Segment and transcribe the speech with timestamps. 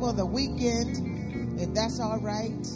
[0.00, 2.66] for the weekend, if that's all right.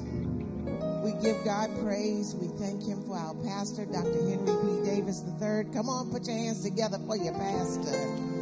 [1.02, 2.35] We give God praise.
[2.35, 4.28] We thank Him for our pastor, Dr.
[4.28, 4.85] Henry P.
[4.85, 5.73] Davis III.
[5.73, 8.35] Come on, put your hands together for your pastor.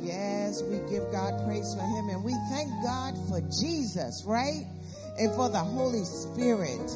[0.00, 4.64] Yes, we give God praise for him and we thank God for Jesus, right?
[5.18, 6.90] And for the Holy Spirit.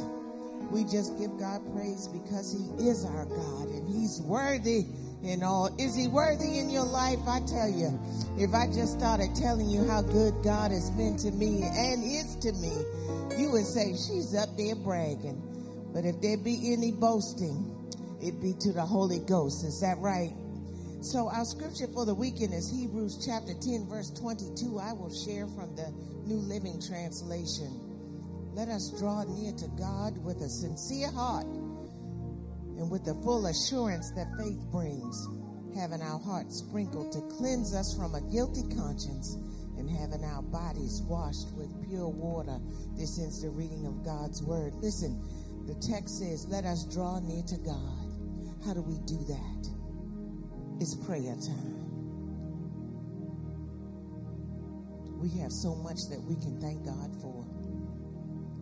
[0.70, 4.86] We just give God praise because he is our God and he's worthy
[5.22, 5.68] in all.
[5.78, 7.18] Is he worthy in your life?
[7.26, 7.98] I tell you,
[8.38, 12.36] if I just started telling you how good God has been to me and is
[12.36, 12.72] to me,
[13.36, 15.42] you would say she's up there bragging.
[15.92, 17.76] But if there be any boasting,
[18.22, 19.64] it be to the Holy Ghost.
[19.64, 20.32] Is that right?
[21.02, 24.78] So our scripture for the weekend is Hebrews chapter 10 verse 22.
[24.78, 25.90] I will share from the
[26.26, 27.80] New Living Translation.
[28.52, 31.46] Let us draw near to God with a sincere heart
[32.80, 35.28] and with the full assurance that faith brings,
[35.76, 39.36] having our hearts sprinkled to cleanse us from a guilty conscience
[39.76, 42.58] and having our bodies washed with pure water.
[42.96, 44.72] This is the reading of God's word.
[44.76, 45.20] Listen,
[45.66, 48.08] the text says, let us draw near to God.
[48.64, 49.68] How do we do that?
[50.80, 51.84] It's prayer time.
[55.20, 57.44] We have so much that we can thank God for.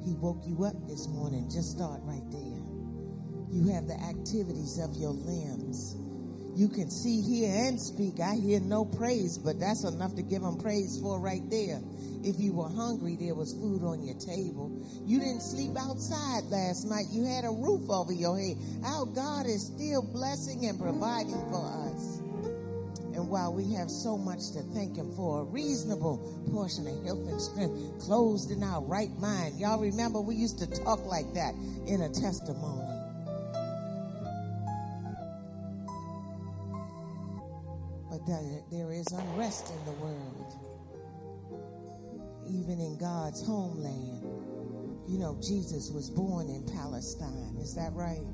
[0.05, 1.49] He woke you up this morning.
[1.49, 2.58] Just start right there.
[3.51, 5.97] You have the activities of your limbs.
[6.59, 8.19] You can see, hear, and speak.
[8.21, 11.81] I hear no praise, but that's enough to give them praise for right there.
[12.25, 14.85] If you were hungry, there was food on your table.
[15.07, 17.07] You didn't sleep outside last night.
[17.11, 18.57] You had a roof over your head.
[18.85, 22.19] Our God is still blessing and providing for us.
[23.15, 26.19] And while we have so much to thank Him for, a reasonable
[26.53, 29.59] portion of health and strength, closed in our right mind.
[29.61, 31.55] Y'all remember we used to talk like that
[31.87, 32.98] in a testimony.
[38.29, 40.69] But there is unrest in the world
[42.49, 44.25] even in God's homeland.
[45.07, 47.57] You know, Jesus was born in Palestine.
[47.61, 48.25] Is that right?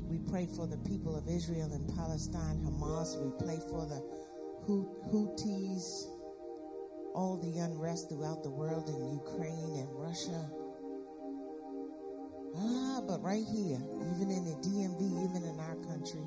[0.00, 3.16] We pray for the people of Israel and Palestine, Hamas.
[3.20, 4.00] We pray for the
[4.68, 6.04] Houthis,
[7.14, 10.50] all the unrest throughout the world in Ukraine and Russia.
[12.56, 13.80] Ah, but right here,
[14.14, 16.24] even in the DMV, even in our country,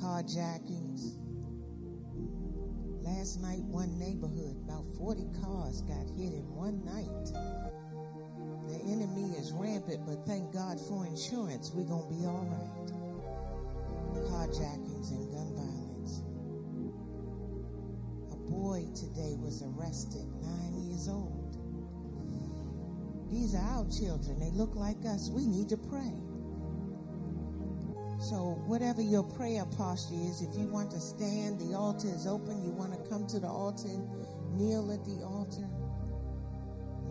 [0.00, 1.14] carjackings,
[3.04, 7.32] Last night, one neighborhood, about 40 cars got hit in one night.
[8.68, 11.70] The enemy is rampant, but thank God for insurance.
[11.74, 12.88] We're going to be all right.
[14.24, 16.22] Carjackings and gun violence.
[18.32, 21.56] A boy today was arrested, nine years old.
[23.30, 24.40] These are our children.
[24.40, 25.28] They look like us.
[25.28, 26.12] We need to pray.
[28.24, 32.64] So, whatever your prayer posture is, if you want to stand, the altar is open.
[32.64, 34.00] You want to come to the altar
[34.56, 35.68] kneel at the altar.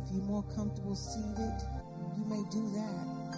[0.02, 1.54] If you're more comfortable seated,
[2.18, 3.38] you may do that.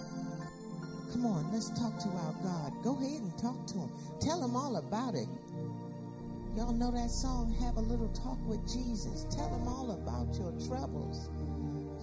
[1.12, 2.72] Come on, let's talk to our God.
[2.82, 3.90] Go ahead and talk to Him.
[4.20, 5.28] Tell Him all about it.
[6.56, 9.26] Y'all know that song, Have a Little Talk with Jesus.
[9.28, 11.28] Tell Him all about your troubles.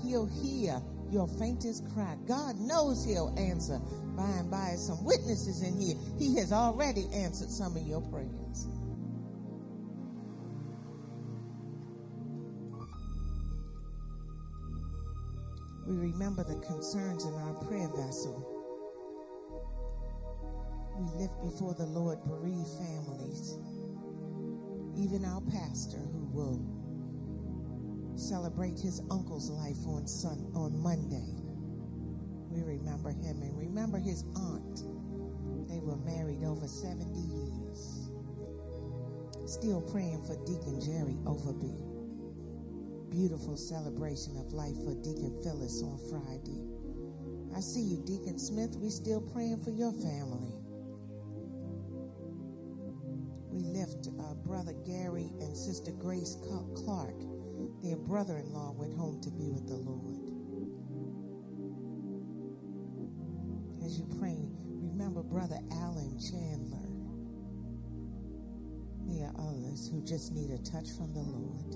[0.03, 0.79] He'll hear
[1.13, 2.17] your faintest cry.
[2.27, 3.79] God knows He'll answer
[4.17, 5.95] by and by some witnesses in here.
[6.17, 8.67] He has already answered some of your prayers.
[15.87, 18.49] We remember the concerns in our prayer vessel.
[20.97, 23.57] We lift before the Lord bereaved families,
[24.97, 26.72] even our pastor who will
[28.19, 31.43] celebrate his uncle's life on sun, on Monday.
[32.49, 34.83] We remember him and remember his aunt.
[35.67, 38.09] They were married over 70 years.
[39.45, 41.93] Still praying for Deacon Jerry Overby.
[43.09, 46.61] Beautiful celebration of life for Deacon Phyllis on Friday.
[47.55, 48.75] I see you, Deacon Smith.
[48.77, 50.53] We still praying for your family.
[53.51, 56.37] We lift uh, Brother Gary and Sister Grace
[56.75, 57.32] Clark.
[57.83, 60.33] Their brother in law went home to be with the Lord.
[63.85, 64.37] as you pray,
[64.81, 66.89] remember Brother Alan Chandler.
[69.07, 71.75] There are others who just need a touch from the Lord.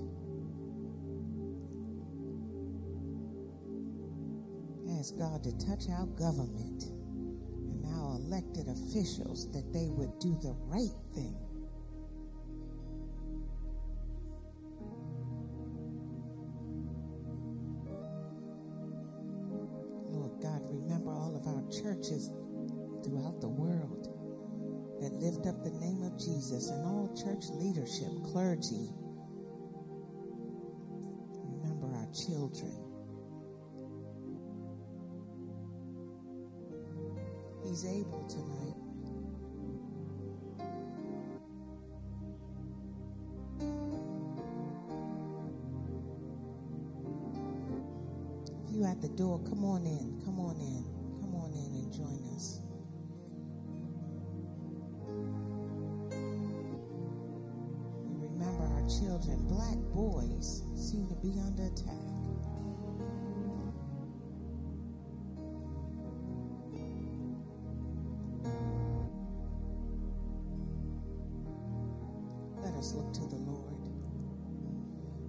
[4.98, 10.56] Ask God to touch our government and our elected officials that they would do the
[10.66, 11.36] right thing.
[27.16, 28.90] Church leadership, clergy.
[31.44, 32.74] Remember our children.
[37.64, 38.74] He's able tonight.
[48.64, 49.40] If you at the door.
[49.48, 50.22] Come on in.
[61.32, 61.94] Be under attack.
[72.62, 73.74] Let us look to the Lord.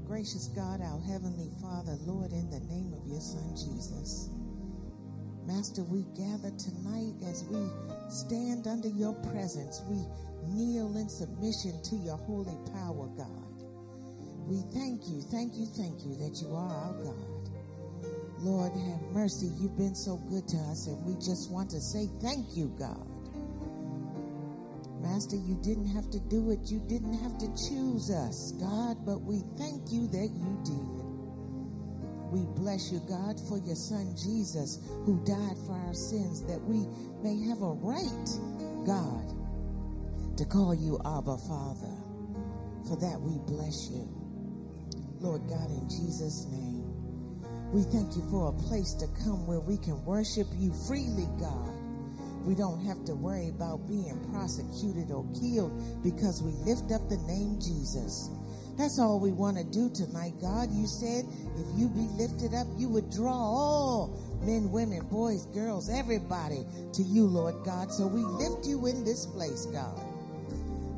[0.06, 4.30] Gracious God, our Heavenly Father, Lord, in the name of your Son Jesus.
[5.46, 7.68] Master, we gather tonight as we
[8.10, 9.82] stand under your presence.
[9.90, 10.06] We
[10.48, 13.39] kneel in submission to your holy power, God.
[14.50, 17.50] We thank you, thank you, thank you that you are our God.
[18.40, 19.46] Lord, have mercy.
[19.62, 23.06] You've been so good to us, and we just want to say thank you, God.
[25.06, 26.66] Master, you didn't have to do it.
[26.66, 30.98] You didn't have to choose us, God, but we thank you that you did.
[32.34, 36.90] We bless you, God, for your son Jesus who died for our sins that we
[37.22, 38.30] may have a right,
[38.82, 39.30] God,
[40.38, 41.94] to call you Abba Father.
[42.88, 44.19] For that we bless you.
[45.20, 46.86] Lord God, in Jesus' name,
[47.74, 51.76] we thank you for a place to come where we can worship you freely, God.
[52.46, 57.18] We don't have to worry about being prosecuted or killed because we lift up the
[57.28, 58.30] name Jesus.
[58.78, 60.72] That's all we want to do tonight, God.
[60.72, 61.26] You said
[61.58, 67.04] if you be lifted up, you would draw all men, women, boys, girls, everybody to
[67.04, 67.92] you, Lord God.
[67.92, 70.00] So we lift you in this place, God.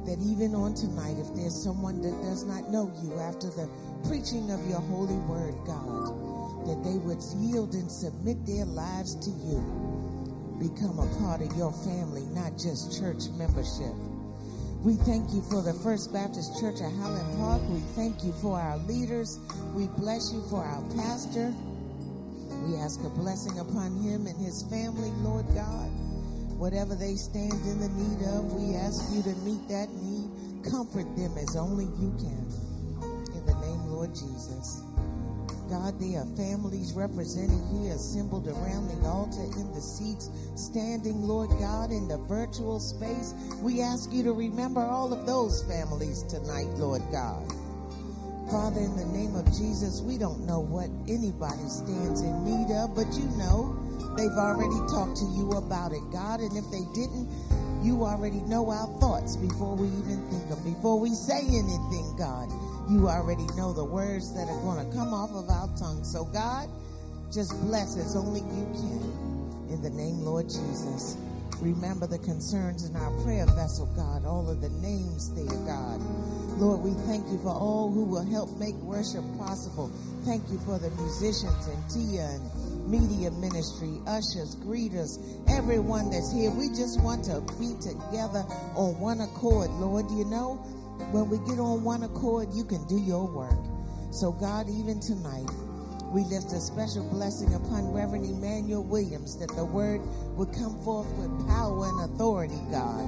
[0.05, 3.67] That even on tonight, if there's someone that does not know you after the
[4.07, 9.29] preaching of your holy word, God, that they would yield and submit their lives to
[9.29, 9.61] you
[10.61, 13.97] become a part of your family, not just church membership.
[14.85, 17.61] We thank you for the First Baptist Church of Highland Park.
[17.69, 19.39] We thank you for our leaders.
[19.73, 21.53] We bless you for our pastor.
[22.65, 25.89] We ask a blessing upon him and his family, Lord God.
[26.61, 30.29] Whatever they stand in the need of, we ask you to meet that need.
[30.69, 32.70] Comfort them as only you can.
[34.12, 34.84] Lord Jesus.
[35.69, 41.50] God, there are families represented here, assembled around the altar in the seats, standing, Lord
[41.60, 43.34] God, in the virtual space.
[43.62, 47.47] We ask you to remember all of those families tonight, Lord God.
[48.52, 52.93] Father, in the name of Jesus, we don't know what anybody stands in need of,
[52.93, 53.80] but you know
[54.17, 56.41] they've already talked to you about it, God.
[56.41, 57.32] And if they didn't,
[57.82, 62.52] you already know our thoughts before we even think of before we say anything, God.
[62.91, 66.04] You already know the words that are going to come off of our tongue.
[66.04, 66.67] So, God,
[67.32, 69.71] just bless as only you can.
[69.71, 71.15] In the name, Lord Jesus.
[71.62, 76.01] Remember the concerns in our prayer vessel, God, all of the names there, God.
[76.60, 79.88] Lord, we thank you for all who will help make worship possible.
[80.25, 85.15] Thank you for the musicians and Tia and media ministry, ushers, greeters,
[85.47, 86.51] everyone that's here.
[86.51, 88.43] We just want to be together
[88.75, 90.12] on one accord, Lord.
[90.12, 90.60] You know,
[91.11, 93.59] when we get on one accord, you can do your work.
[94.11, 95.49] So, God, even tonight,
[96.11, 100.01] we lift a special blessing upon Reverend Emanuel Williams that the word
[100.35, 103.07] would come forth with power and authority, God.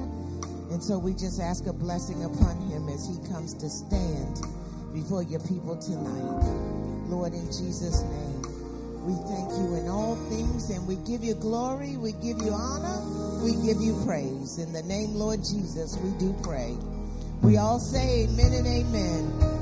[0.71, 4.41] And so we just ask a blessing upon him as he comes to stand
[4.93, 6.47] before your people tonight.
[7.09, 8.41] Lord, in Jesus' name,
[9.03, 13.43] we thank you in all things and we give you glory, we give you honor,
[13.43, 14.59] we give you praise.
[14.59, 16.77] In the name, Lord Jesus, we do pray.
[17.43, 19.52] We all say amen and amen.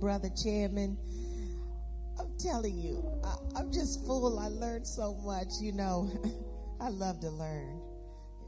[0.00, 0.96] Brother Chairman.
[2.18, 4.38] I'm telling you, I, am just full.
[4.38, 5.48] I learned so much.
[5.60, 6.10] You know,
[6.80, 7.80] I love to learn.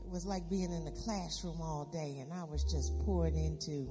[0.05, 3.89] It was like being in the classroom all day, and I was just pouring into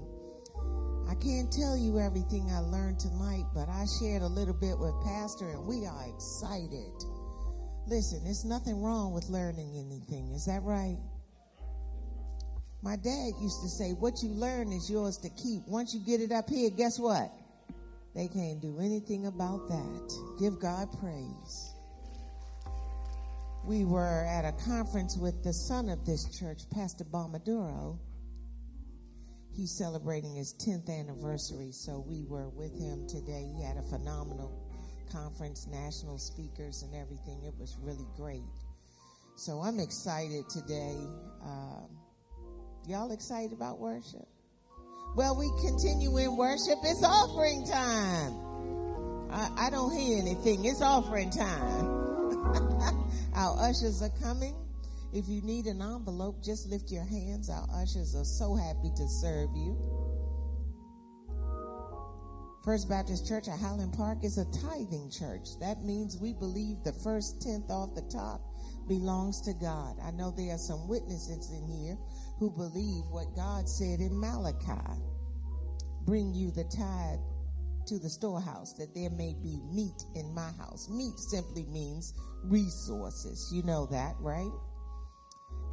[1.12, 4.94] I can't tell you everything I learned tonight, but I shared a little bit with
[5.04, 6.94] Pastor and we are excited.
[7.86, 10.32] Listen, there's nothing wrong with learning anything.
[10.32, 10.98] Is that right?
[12.82, 15.68] My dad used to say, what you learn is yours to keep.
[15.68, 17.30] Once you get it up here, guess what?
[18.14, 20.38] They can't do anything about that.
[20.40, 21.74] Give God praise.
[23.66, 28.00] We were at a conference with the son of this church, Pastor Balmaduro
[29.54, 33.50] he's celebrating his 10th anniversary, so we were with him today.
[33.56, 34.52] He had a phenomenal
[35.12, 37.44] conference, national speakers, and everything.
[37.46, 38.44] It was really great.
[39.36, 40.98] So I'm excited today.
[41.44, 41.86] Uh,
[42.88, 44.28] y'all excited about worship?
[45.14, 46.80] Well, we continue in worship.
[46.84, 48.34] It's offering time.
[49.30, 50.64] I, I don't hear anything.
[50.64, 51.86] It's offering time.
[53.36, 54.56] Our ushers are coming.
[55.14, 57.50] If you need an envelope, just lift your hands.
[57.50, 59.78] Our ushers are so happy to serve you.
[62.64, 65.60] First Baptist Church at Highland Park is a tithing church.
[65.60, 68.40] That means we believe the first tenth off the top
[68.88, 69.98] belongs to God.
[70.02, 71.98] I know there are some witnesses in here
[72.42, 75.00] who believe what God said in Malachi.
[76.08, 77.20] Bring you the tithe
[77.86, 80.90] to the storehouse that there may be meat in my house.
[80.90, 83.52] Meat simply means resources.
[83.54, 84.50] You know that, right?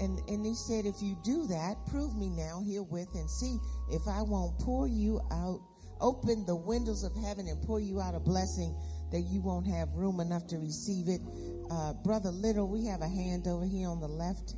[0.01, 3.57] And, and he said, if you do that, prove me now herewith and see
[3.91, 5.63] if I won't pour you out,
[6.03, 8.77] open the windows of heaven and pour you out a blessing
[9.11, 11.23] that you won't have room enough to receive it.
[11.71, 14.55] Uh, Brother Little, we have a hand over here on the left.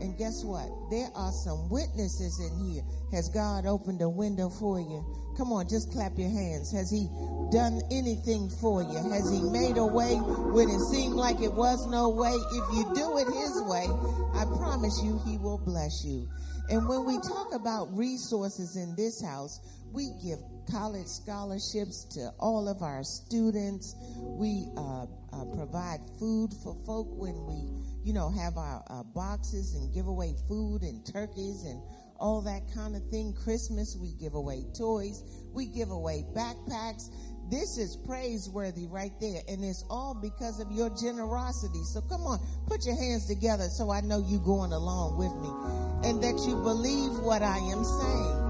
[0.00, 0.68] And guess what?
[0.90, 2.82] There are some witnesses in here.
[3.12, 5.04] Has God opened a window for you?
[5.36, 6.70] Come on, just clap your hands.
[6.72, 7.08] Has He
[7.50, 8.96] done anything for you?
[9.10, 10.16] Has He made a way
[10.52, 12.32] when it seemed like it was no way?
[12.32, 13.88] If you do it His way,
[14.34, 16.28] I promise you He will bless you.
[16.68, 19.60] And when we talk about resources in this house,
[19.92, 23.94] we give college scholarships to all of our students.
[24.16, 27.70] We uh, uh, provide food for folk when we,
[28.04, 31.80] you know, have our uh, boxes and give away food and turkeys and
[32.18, 33.32] all that kind of thing.
[33.44, 37.10] Christmas, we give away toys, we give away backpacks.
[37.48, 41.82] This is praiseworthy right there, and it's all because of your generosity.
[41.84, 46.08] So come on, put your hands together so I know you're going along with me
[46.08, 48.46] and that you believe what I am saying.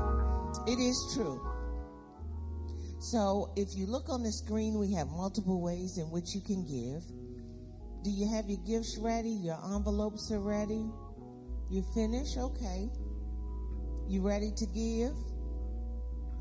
[0.67, 1.41] It is true.
[2.99, 6.65] So if you look on the screen, we have multiple ways in which you can
[6.65, 7.05] give.
[8.03, 9.31] Do you have your gifts ready?
[9.31, 10.87] Your envelopes are ready?
[11.71, 12.37] You finish?
[12.37, 12.89] Okay.
[14.09, 15.15] You ready to give?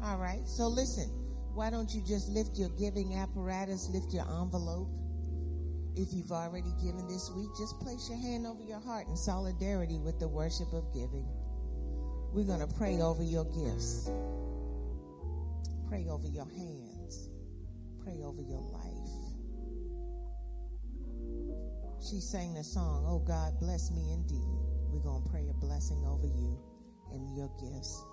[0.02, 0.42] All right.
[0.46, 1.25] So listen,
[1.56, 4.90] why don't you just lift your giving apparatus, lift your envelope?
[5.96, 9.98] If you've already given this week, just place your hand over your heart in solidarity
[9.98, 11.26] with the worship of giving.
[12.34, 14.12] We're going to pray over your gifts.
[15.88, 17.30] Pray over your hands.
[18.04, 18.92] Pray over your life.
[22.04, 24.60] She sang the song, Oh God, bless me indeed.
[24.92, 26.60] We're going to pray a blessing over you
[27.14, 28.04] and your gifts.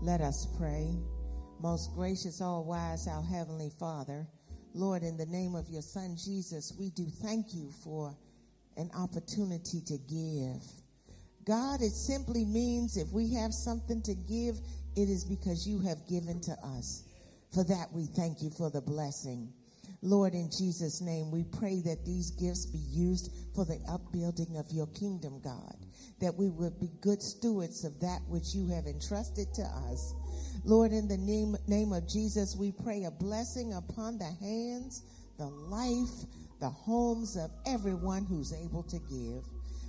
[0.00, 0.96] Let us pray.
[1.60, 4.26] Most gracious, all wise, our Heavenly Father,
[4.74, 8.14] Lord, in the name of your Son Jesus, we do thank you for
[8.76, 10.62] an opportunity to give.
[11.46, 14.56] God, it simply means if we have something to give,
[14.96, 17.04] it is because you have given to us.
[17.52, 19.52] For that, we thank you for the blessing.
[20.02, 24.70] Lord, in Jesus' name, we pray that these gifts be used for the upbuilding of
[24.70, 25.76] your kingdom, God
[26.20, 30.14] that we would be good stewards of that which you have entrusted to us.
[30.62, 35.02] Lord, in the name, name of Jesus, we pray a blessing upon the hands,
[35.38, 36.26] the life,
[36.60, 39.44] the homes of everyone who's able to give.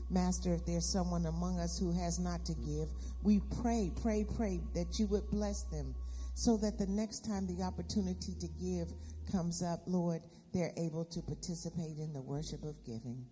[0.10, 2.89] Master, if there's someone among us who has not to give,
[3.23, 5.95] we pray, pray, pray that you would bless them
[6.36, 8.89] so that the next time the opportunity to give
[9.32, 10.21] comes up, Lord,
[10.54, 13.25] they're able to participate in the worship of giving.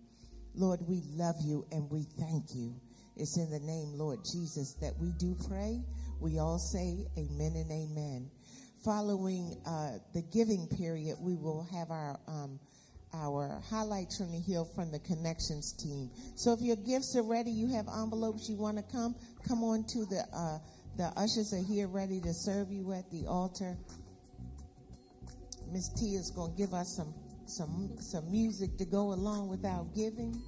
[0.56, 2.74] Lord, we love you and we thank you.
[3.16, 5.82] It's in the name, Lord Jesus, that we do pray.
[6.24, 8.32] We all say amen and amen.
[8.86, 12.62] Following uh, the giving period, we will have our um,
[13.14, 16.10] our highlights from the hill from the connections team.
[16.36, 19.84] So if your gifts are ready, you have envelopes you want to come, come on
[19.88, 20.60] to the uh,
[20.96, 23.76] the ushers are here ready to serve you at the altar.
[25.74, 27.14] Miss T is going to give us some
[27.48, 30.42] some some music to go along with our giving.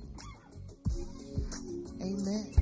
[2.01, 2.53] Amen.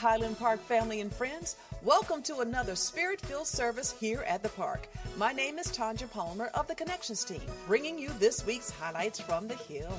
[0.00, 1.56] Highland Park family and friends.
[1.84, 4.88] Welcome to another spirit filled service here at the park.
[5.18, 9.46] My name is Tanja Palmer of the Connections team, bringing you this week's highlights from
[9.46, 9.92] the Hill.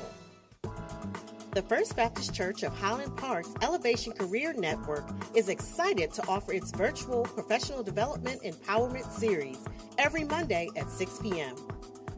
[1.52, 6.72] The First Baptist Church of Highland Park's Elevation Career Network is excited to offer its
[6.72, 9.60] virtual professional development empowerment series
[10.00, 11.56] every Monday at 6 p.m.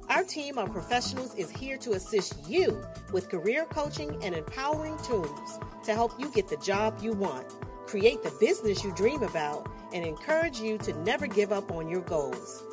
[0.07, 5.59] Our team of professionals is here to assist you with career coaching and empowering tools
[5.83, 7.45] to help you get the job you want
[7.93, 12.01] create the business you dream about, and encourage you to never give up on your
[12.01, 12.63] goals.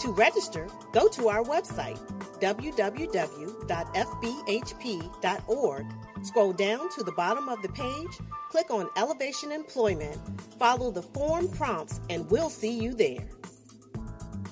[0.00, 1.98] To register, go to our website,
[2.40, 3.06] www.fbhp.org.
[6.22, 10.20] Scroll down to the bottom of the page, click on Elevation Employment,
[10.58, 13.26] follow the form prompts, and we'll see you there.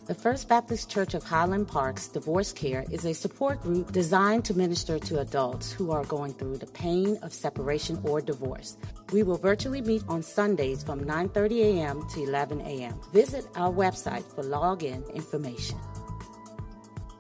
[0.06, 4.54] The First Baptist Church of Highland Park's Divorce Care is a support group designed to
[4.54, 8.76] minister to adults who are going through the pain of separation or divorce.
[9.12, 12.06] We will virtually meet on Sundays from 9:30 a.m.
[12.10, 13.00] to 11 a.m.
[13.14, 15.78] Visit our website for login information.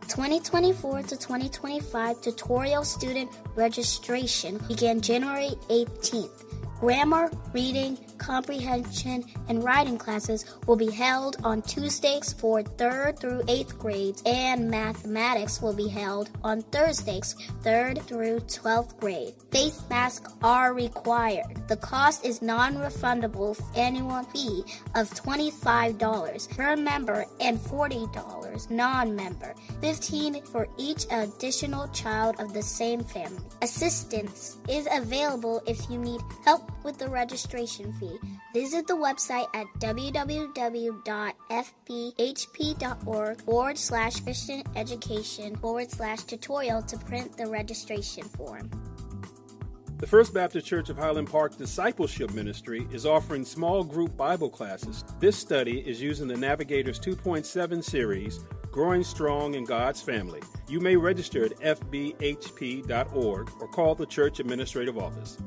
[0.08, 6.53] 2024 to 2025 tutorial student registration began January 18th.
[6.84, 13.78] Grammar, reading, comprehension, and writing classes will be held on Tuesdays for 3rd through 8th
[13.78, 19.32] grades, and mathematics will be held on Thursdays, 3rd through 12th grade.
[19.50, 21.56] Face masks are required.
[21.68, 29.54] The cost is non refundable annual fee of $25 per member and $40 non member,
[29.80, 33.40] 15 for each additional child of the same family.
[33.62, 38.18] Assistance is available if you need help with the registration fee.
[38.52, 40.50] Visit the website at www.fbhp.org
[43.42, 48.70] forward slash Christian education forward slash tutorial to print the registration form.
[49.98, 55.04] The First Baptist Church of Highland Park Discipleship Ministry is offering small group Bible classes.
[55.18, 60.42] This study is using the Navigators 2.7 series, Growing Strong in God's Family.
[60.68, 65.38] You may register at fbhp.org or call the church administrative office.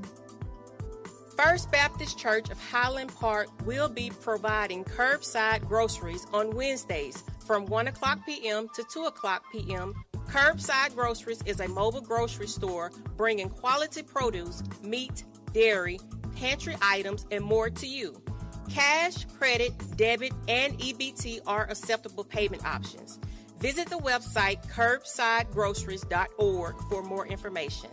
[1.37, 7.89] First Baptist Church of Highland Park will be providing curbside groceries on Wednesdays from 1
[7.89, 8.67] o'clock p.m.
[8.73, 9.93] to 2 o'clock p.m.
[10.27, 15.99] Curbside Groceries is a mobile grocery store bringing quality produce, meat, dairy,
[16.35, 18.19] pantry items, and more to you.
[18.67, 23.19] Cash, credit, debit, and EBT are acceptable payment options.
[23.59, 27.91] Visit the website curbsidegroceries.org for more information.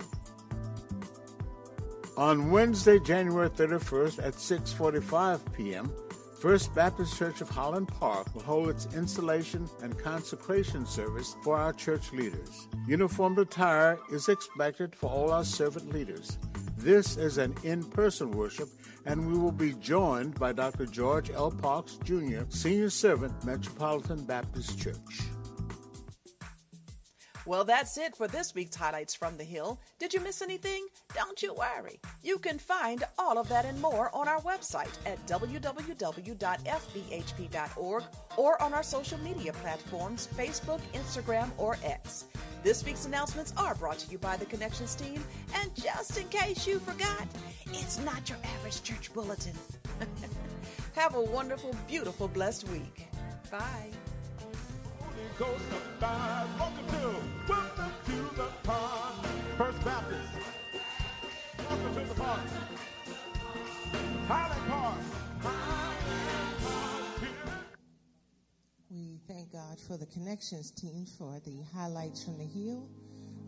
[2.17, 5.93] On Wednesday, January 31st at 6:45 p.m.,
[6.39, 11.73] First Baptist Church of Highland Park will hold its installation and consecration service for our
[11.73, 12.69] church leaders.
[12.87, 16.39] Uniformed attire is expected for all our servant leaders.
[16.77, 18.69] This is an in person worship,
[19.07, 20.87] and we will be joined by Dr.
[20.87, 21.51] George L.
[21.51, 25.23] Parks, Jr., Senior Servant, Metropolitan Baptist Church.
[27.47, 29.79] Well, that's it for this week's Highlights from the Hill.
[29.99, 30.87] Did you miss anything?
[31.15, 32.01] Don't you worry.
[32.23, 35.65] You can find all of that and more on our website at www.fbhp.org
[38.39, 42.25] or on our social media platforms Facebook, Instagram, or X.
[42.63, 45.23] This week's announcements are brought to you by the Connections team,
[45.55, 47.29] and just in case you forgot,
[47.67, 49.53] it's not your average church bulletin.
[50.95, 53.07] Have a wonderful, beautiful, blessed week.
[53.51, 53.91] Bye.
[55.39, 56.47] Coast of Five.
[56.61, 59.26] Welcome to, welcome to the park.
[59.59, 60.28] First Baptist.
[61.59, 62.41] Welcome to the park.
[64.28, 64.99] Highland Park.
[68.93, 72.89] We thank God for the connections team for the highlights from the hill.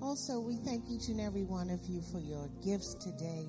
[0.02, 3.46] Also, we thank each and every one of you for your gifts today,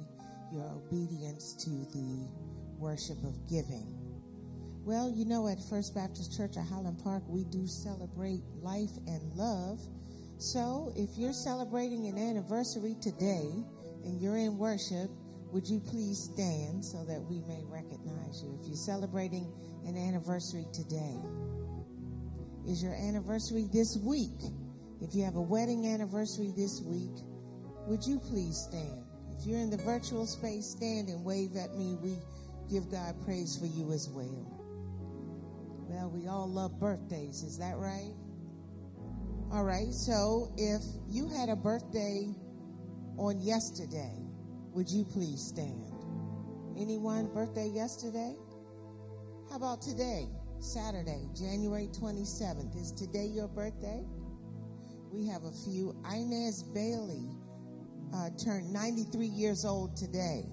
[0.53, 2.27] your obedience to the
[2.77, 3.96] worship of giving.
[4.87, 9.21] Well, you know, at First Baptist Church of Highland Park, we do celebrate life and
[9.35, 9.81] love.
[10.37, 13.51] So if you're celebrating an anniversary today
[14.05, 15.11] and you're in worship,
[15.51, 18.57] would you please stand so that we may recognize you?
[18.61, 19.51] If you're celebrating
[19.85, 21.19] an anniversary today,
[22.65, 24.39] is your anniversary this week?
[25.01, 27.11] If you have a wedding anniversary this week,
[27.87, 29.03] would you please stand?
[29.37, 31.97] If you're in the virtual space, stand and wave at me.
[32.01, 32.15] We
[32.71, 34.56] give God praise for you as well.
[35.89, 38.13] Well, we all love birthdays, is that right?
[39.53, 42.27] All right, so if you had a birthday
[43.15, 44.11] on yesterday,
[44.73, 45.85] would you please stand?
[46.77, 48.35] Anyone birthday yesterday?
[49.49, 50.27] How about today,
[50.59, 52.75] Saturday, January 27th?
[52.75, 54.03] Is today your birthday?
[55.09, 55.95] We have a few.
[56.13, 57.29] Inez Bailey
[58.13, 60.43] uh, turned 93 years old today.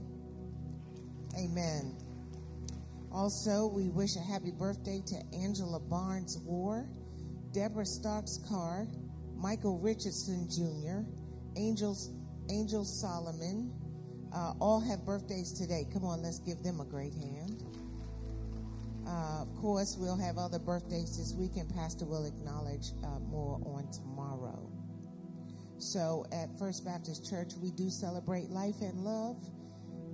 [1.36, 2.03] Amen.
[3.14, 6.88] Also, we wish a happy birthday to Angela Barnes War,
[7.52, 8.88] Deborah Starks Carr,
[9.36, 11.08] Michael Richardson Jr.,
[11.56, 12.10] Angels,
[12.50, 13.72] Angel Solomon.
[14.34, 15.86] Uh, all have birthdays today.
[15.92, 17.62] Come on, let's give them a great hand.
[19.06, 23.60] Uh, of course, we'll have other birthdays this week, and Pastor will acknowledge uh, more
[23.64, 24.68] on tomorrow.
[25.78, 29.36] So, at First Baptist Church, we do celebrate life and love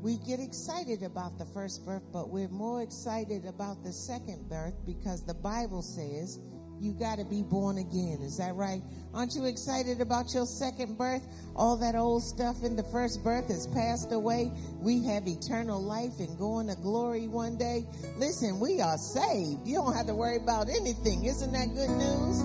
[0.02, 4.74] we get excited about the first birth, but we're more excited about the second birth
[4.86, 6.38] because the Bible says
[6.80, 8.20] you got to be born again.
[8.22, 8.80] Is that right?
[9.12, 11.22] Aren't you excited about your second birth?
[11.54, 14.50] All that old stuff in the first birth has passed away.
[14.78, 17.84] We have eternal life and going to glory one day.
[18.16, 19.66] Listen, we are saved.
[19.66, 21.24] You don't have to worry about anything.
[21.24, 22.42] Isn't that good news?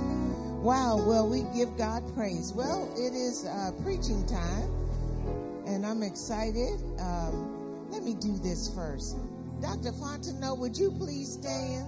[0.61, 1.01] Wow.
[1.07, 2.51] Well, we give God praise.
[2.53, 4.84] Well, it is uh, preaching time
[5.75, 6.79] and I'm excited.
[6.99, 9.17] Um, let me do this first.
[9.61, 9.91] Dr.
[9.91, 11.85] Fontenot, would you please stand?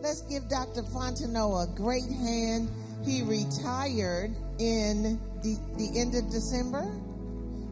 [0.00, 0.82] Let's give Dr.
[0.82, 2.70] Fontenot a great hand.
[3.04, 6.90] He retired in the, the end of December.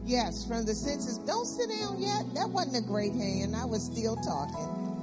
[0.05, 1.17] Yes, from the census.
[1.25, 2.31] Don't sit down yet.
[2.35, 3.55] That wasn't a great hand.
[3.55, 4.94] I was still talking.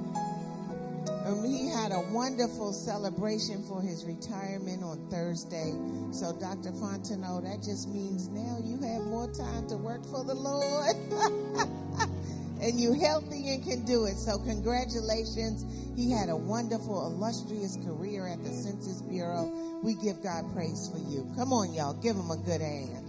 [1.25, 5.71] Um, he had a wonderful celebration for his retirement on Thursday.
[6.11, 6.71] So, Dr.
[6.71, 10.95] Fontenot, that just means now you have more time to work for the Lord.
[12.61, 14.15] and you're healthy and can do it.
[14.17, 15.65] So, congratulations.
[15.95, 19.79] He had a wonderful, illustrious career at the Census Bureau.
[19.81, 21.31] We give God praise for you.
[21.37, 21.93] Come on, y'all.
[21.93, 22.99] Give him a good hand.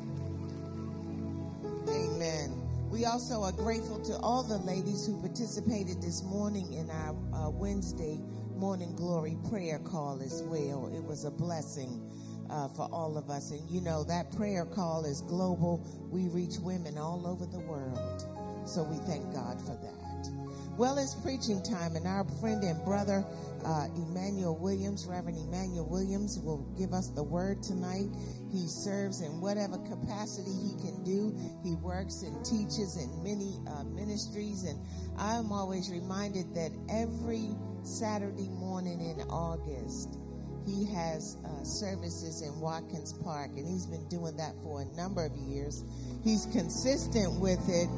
[1.89, 2.64] Amen.
[2.95, 7.51] We also are grateful to all the ladies who participated this morning in our uh,
[7.51, 8.20] Wednesday
[8.55, 10.92] morning glory prayer call as well.
[10.95, 12.09] It was a blessing
[12.49, 13.51] uh, for all of us.
[13.51, 15.84] And you know, that prayer call is global.
[16.09, 18.28] We reach women all over the world.
[18.64, 20.30] So we thank God for that.
[20.78, 23.24] Well, it's preaching time, and our friend and brother,
[23.65, 28.09] uh, Emanuel Williams, Reverend Emanuel Williams, will give us the word tonight.
[28.53, 31.35] He serves in whatever capacity he can do.
[31.62, 34.65] He works and teaches in many uh, ministries.
[34.65, 34.79] And
[35.19, 37.51] I'm always reminded that every
[37.83, 40.19] Saturday morning in August,
[40.67, 45.25] he has uh, services in Watkins Park, and he's been doing that for a number
[45.25, 45.85] of years.
[46.23, 47.89] He's consistent with it.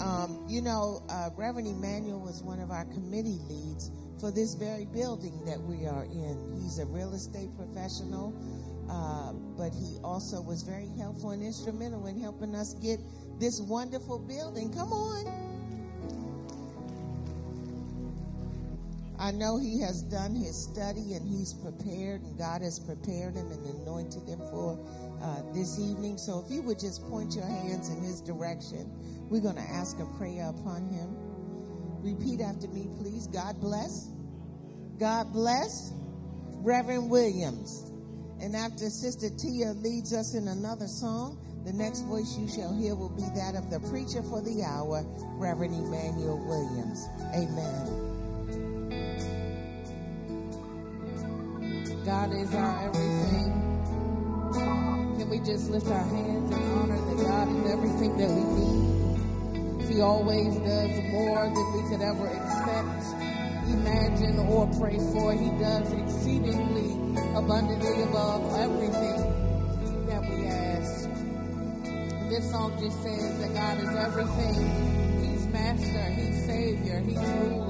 [0.00, 3.90] Um, you know, uh, Reverend Emanuel was one of our committee leads
[4.22, 6.56] for this very building that we are in.
[6.62, 8.32] He's a real estate professional,
[8.88, 13.00] uh, but he also was very helpful and instrumental in helping us get
[13.40, 14.72] this wonderful building.
[14.72, 15.26] Come on.
[19.18, 23.50] I know he has done his study and he's prepared, and God has prepared him
[23.50, 24.78] and anointed him for
[25.20, 26.16] uh, this evening.
[26.16, 28.88] So if you would just point your hands in his direction,
[29.30, 31.21] we're going to ask a prayer upon him.
[32.02, 33.26] Repeat after me, please.
[33.28, 34.08] God bless.
[34.98, 35.92] God bless
[36.62, 37.90] Reverend Williams.
[38.40, 42.96] And after Sister Tia leads us in another song, the next voice you shall hear
[42.96, 45.04] will be that of the preacher for the hour,
[45.38, 47.06] Reverend Emanuel Williams.
[47.34, 48.12] Amen.
[52.04, 53.52] God is our everything.
[55.18, 58.91] Can we just lift our hands and honor that God is everything that we need?
[59.88, 63.04] He always does more than we could ever expect,
[63.68, 65.32] imagine, or pray for.
[65.32, 66.92] He does exceedingly
[67.36, 71.08] abundantly above everything that we ask.
[72.30, 75.22] This song just says that God is everything.
[75.22, 77.61] He's master, He's savior, He's ruler,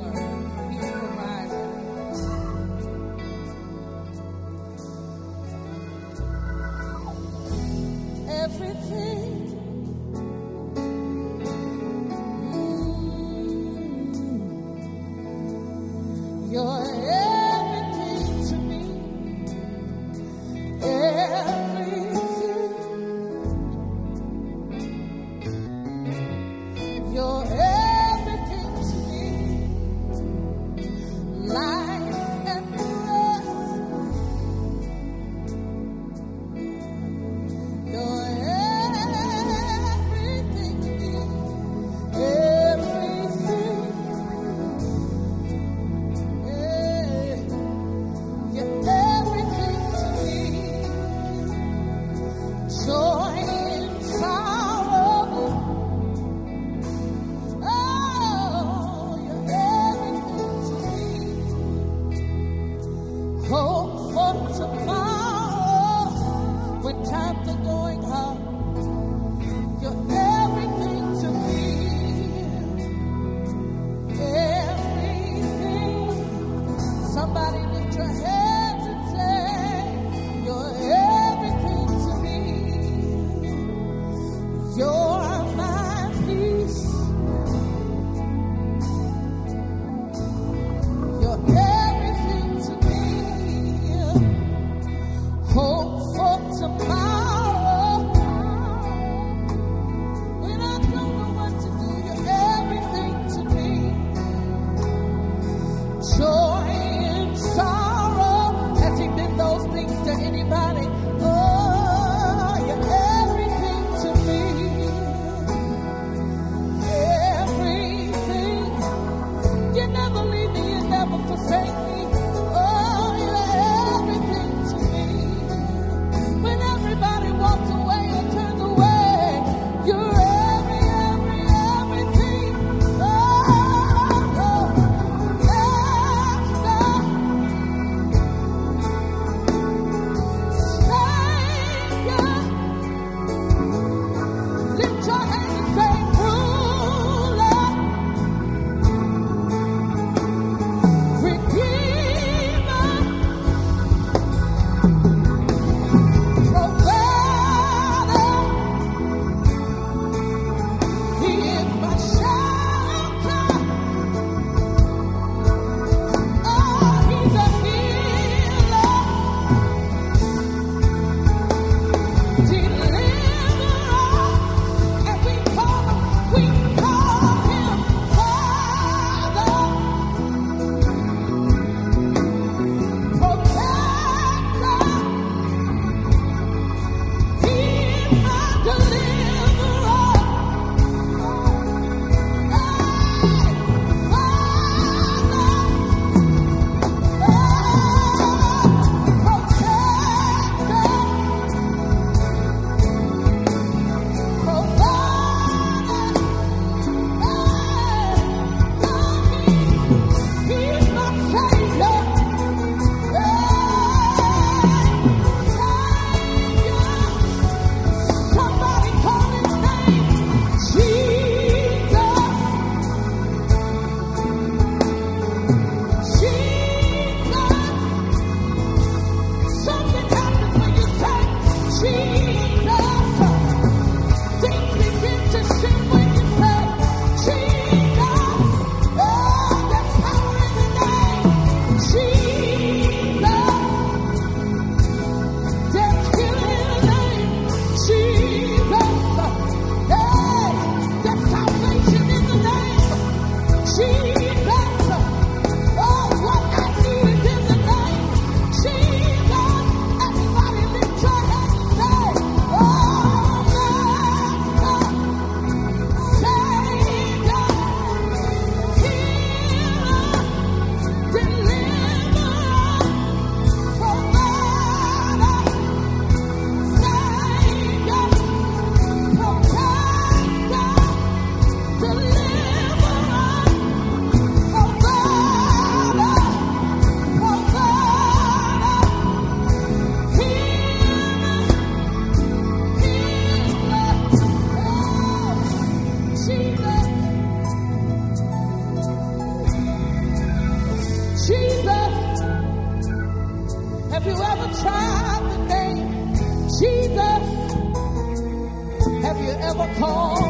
[309.83, 310.22] ever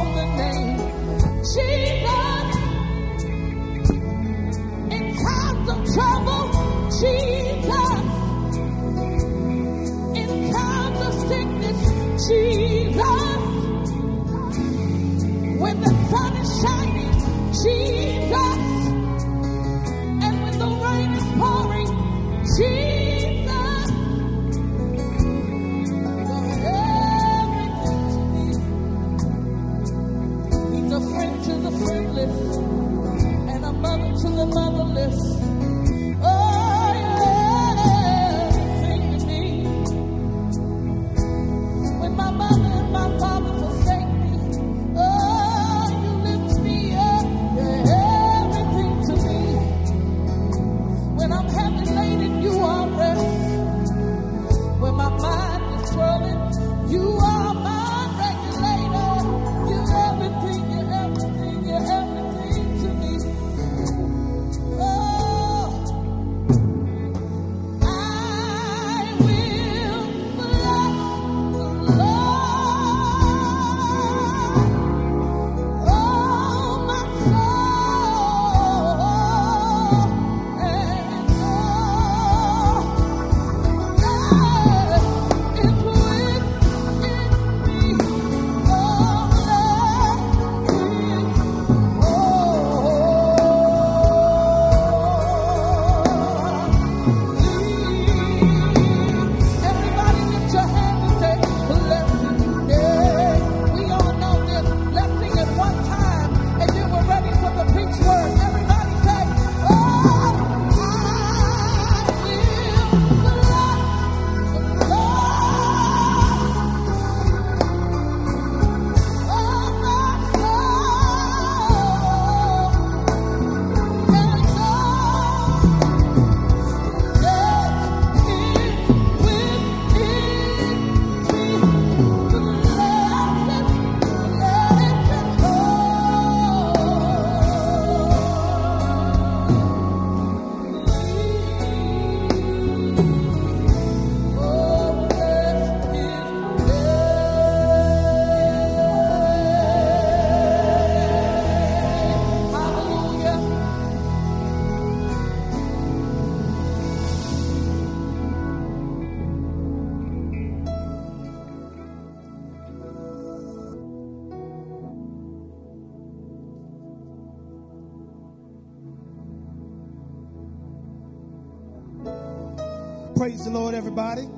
[173.16, 174.28] Praise the Lord, everybody.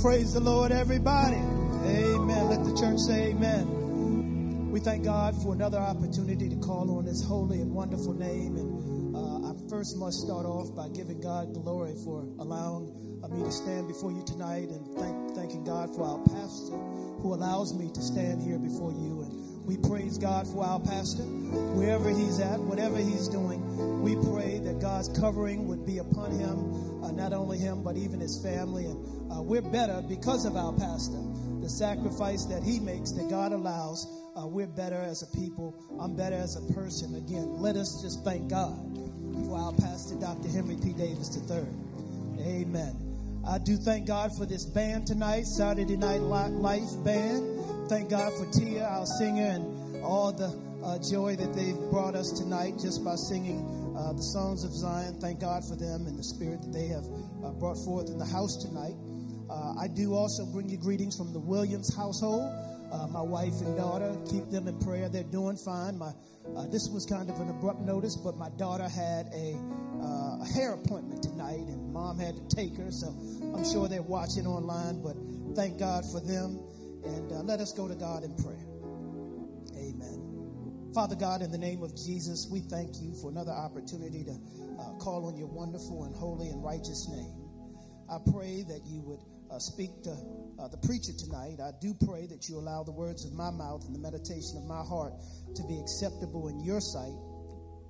[0.00, 1.36] Praise the Lord, everybody.
[1.36, 2.48] Amen.
[2.48, 4.70] Let the church say amen.
[4.70, 8.56] We thank God for another opportunity to call on His holy and wonderful name.
[8.56, 13.42] And uh, I first must start off by giving God glory for allowing uh, me
[13.42, 16.76] to stand before you tonight and thank, thanking God for our pastor
[17.20, 19.22] who allows me to stand here before you.
[19.22, 19.37] And
[19.68, 21.24] we praise God for our pastor,
[21.76, 23.60] wherever he's at, whatever he's doing.
[24.00, 28.18] We pray that God's covering would be upon him, uh, not only him, but even
[28.18, 28.86] his family.
[28.86, 31.20] And uh, we're better because of our pastor.
[31.60, 34.06] The sacrifice that he makes, that God allows,
[34.40, 35.76] uh, we're better as a people.
[36.00, 37.16] I'm better as a person.
[37.16, 38.72] Again, let us just thank God
[39.44, 40.48] for our pastor, Dr.
[40.48, 40.94] Henry P.
[40.94, 41.66] Davis III.
[42.40, 42.96] Amen.
[43.46, 47.77] I do thank God for this band tonight, Saturday Night Li- Life Band.
[47.88, 50.52] Thank God for Tia, our singer, and all the
[50.84, 53.64] uh, joy that they've brought us tonight just by singing
[53.96, 55.18] uh, the songs of Zion.
[55.18, 57.06] Thank God for them and the spirit that they have
[57.42, 58.92] uh, brought forth in the house tonight.
[59.48, 62.52] Uh, I do also bring you greetings from the Williams household.
[62.92, 65.08] Uh, my wife and daughter, keep them in prayer.
[65.08, 65.96] They're doing fine.
[65.96, 66.12] My
[66.56, 69.56] uh, this was kind of an abrupt notice, but my daughter had a,
[70.42, 72.90] a hair appointment tonight, and mom had to take her.
[72.90, 73.08] So
[73.56, 75.02] I'm sure they're watching online.
[75.02, 75.16] But
[75.56, 76.60] thank God for them,
[77.04, 78.66] and uh, let us go to God in prayer.
[79.76, 80.90] Amen.
[80.94, 84.32] Father God, in the name of Jesus, we thank you for another opportunity to
[84.80, 87.34] uh, call on your wonderful and holy and righteous name.
[88.10, 89.20] I pray that you would
[89.50, 90.16] uh, speak to
[90.58, 91.60] uh, the preacher tonight.
[91.60, 94.64] I do pray that you allow the words of my mouth and the meditation of
[94.64, 95.12] my heart
[95.54, 97.16] to be acceptable in your sight,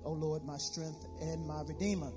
[0.03, 2.11] O Lord, my strength and my redeemer.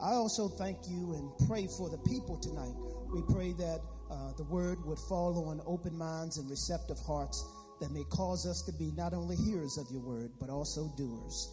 [0.00, 2.76] I also thank you and pray for the people tonight.
[3.12, 3.80] We pray that
[4.10, 7.44] uh, the word would fall on open minds and receptive hearts
[7.80, 11.52] that may cause us to be not only hearers of your word, but also doers.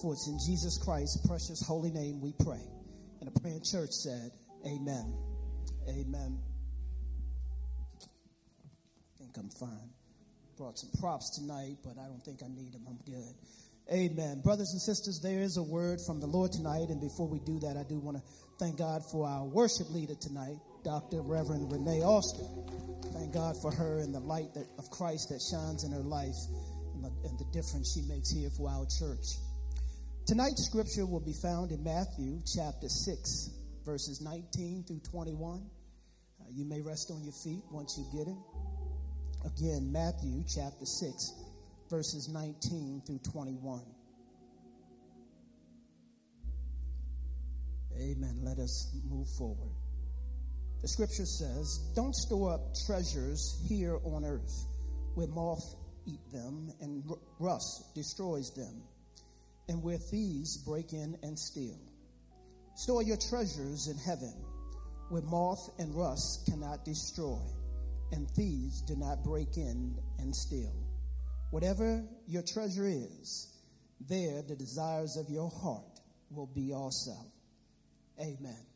[0.00, 2.62] For it's in Jesus Christ's precious holy name we pray.
[3.20, 4.30] And the praying church said,
[4.64, 5.14] Amen.
[5.88, 6.38] Amen.
[8.00, 9.90] I think I'm fine.
[10.56, 12.84] brought some props tonight, but I don't think I need them.
[12.88, 13.34] I'm good.
[13.92, 14.42] Amen.
[14.44, 16.90] Brothers and sisters, there is a word from the Lord tonight.
[16.90, 18.22] And before we do that, I do want to
[18.58, 20.58] thank God for our worship leader tonight,
[20.88, 21.20] Dr.
[21.20, 22.48] Reverend Renee Austin.
[23.12, 26.32] Thank God for her and the light that, of Christ that shines in her life
[26.94, 29.36] and the, and the difference she makes here for our church.
[30.24, 33.50] Tonight's scripture will be found in Matthew chapter 6,
[33.84, 35.60] verses 19 through 21.
[36.40, 38.40] Uh, you may rest on your feet once you get it.
[39.44, 41.34] Again, Matthew chapter 6,
[41.90, 43.82] verses 19 through 21.
[48.00, 48.40] Amen.
[48.40, 49.77] Let us move forward.
[50.88, 54.64] The scripture says, Don't store up treasures here on earth
[55.16, 55.74] where moth
[56.06, 57.04] eat them and
[57.38, 58.82] rust destroys them,
[59.68, 61.78] and where thieves break in and steal.
[62.74, 64.32] Store your treasures in heaven
[65.10, 67.42] where moth and rust cannot destroy,
[68.12, 70.72] and thieves do not break in and steal.
[71.50, 73.60] Whatever your treasure is,
[74.08, 77.14] there the desires of your heart will be also.
[78.18, 78.67] Amen.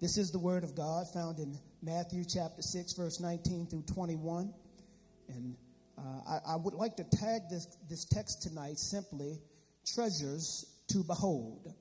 [0.00, 4.52] This is the word of God found in Matthew chapter 6, verse 19 through 21.
[5.28, 5.56] And
[5.96, 9.38] uh, I, I, would like to tag this, this text tonight simply
[9.86, 11.72] treasures to behold.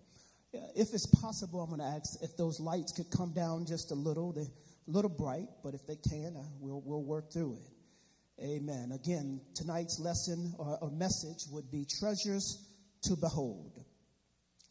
[0.53, 3.95] If it's possible, I'm going to ask if those lights could come down just a
[3.95, 4.31] little.
[4.31, 8.43] They're a little bright, but if they can, uh, we'll, we'll work through it.
[8.43, 8.91] Amen.
[8.93, 12.69] Again, tonight's lesson or, or message would be treasures
[13.03, 13.83] to behold.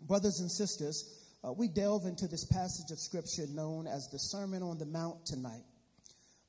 [0.00, 4.62] Brothers and sisters, uh, we delve into this passage of scripture known as the Sermon
[4.62, 5.64] on the Mount tonight.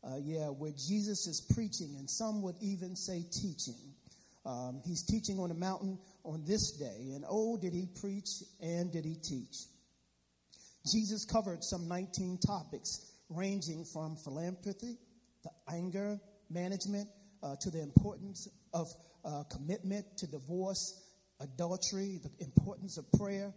[0.04, 3.94] Uh, yeah, where Jesus is preaching, and some would even say teaching.
[4.46, 8.92] Um, he's teaching on the mountain on this day, and oh, did he preach and
[8.92, 9.56] did he teach?
[10.92, 14.98] Jesus covered some 19 topics, ranging from philanthropy
[15.44, 16.20] to anger,
[16.50, 17.08] management,
[17.42, 18.88] uh, to the importance of
[19.24, 21.02] uh, commitment to divorce,
[21.40, 23.54] adultery, the importance of prayer.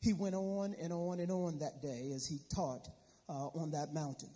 [0.00, 2.88] He went on and on and on that day as he taught
[3.28, 4.30] uh, on that mountain.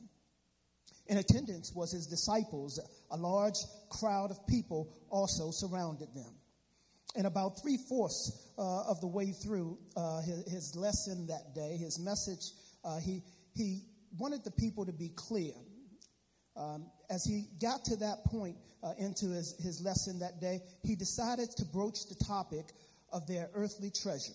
[1.07, 2.81] In attendance was his disciples.
[3.11, 3.59] A large
[3.91, 6.35] crowd of people also surrounded them.
[7.17, 11.77] And about three fourths uh, of the way through uh, his, his, lesson that day,
[11.77, 12.53] his message,
[12.85, 13.23] uh, he,
[13.55, 13.83] he
[14.19, 15.53] wanted the people to be clear
[16.57, 20.95] um, as he got to that point uh, into his, his lesson that day, he
[20.95, 22.67] decided to broach the topic
[23.12, 24.33] of their earthly treasure.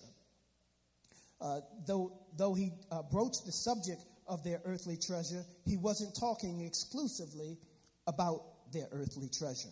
[1.40, 6.60] Uh, though, though he uh, broached the subject of their earthly treasure, he wasn't talking
[6.60, 7.58] exclusively
[8.06, 9.68] about their earthly treasure.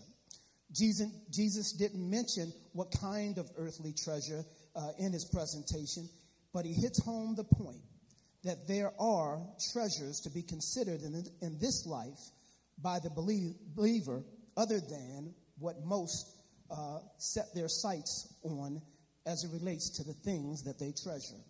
[0.73, 4.45] Jesus, Jesus didn't mention what kind of earthly treasure
[4.77, 6.09] uh, in his presentation,
[6.53, 7.83] but he hits home the point
[8.45, 9.41] that there are
[9.73, 12.21] treasures to be considered in, in this life
[12.83, 14.23] by the believer
[14.57, 16.27] other than what most
[16.71, 18.81] uh, set their sights on
[19.27, 21.43] as it relates to the things that they treasure.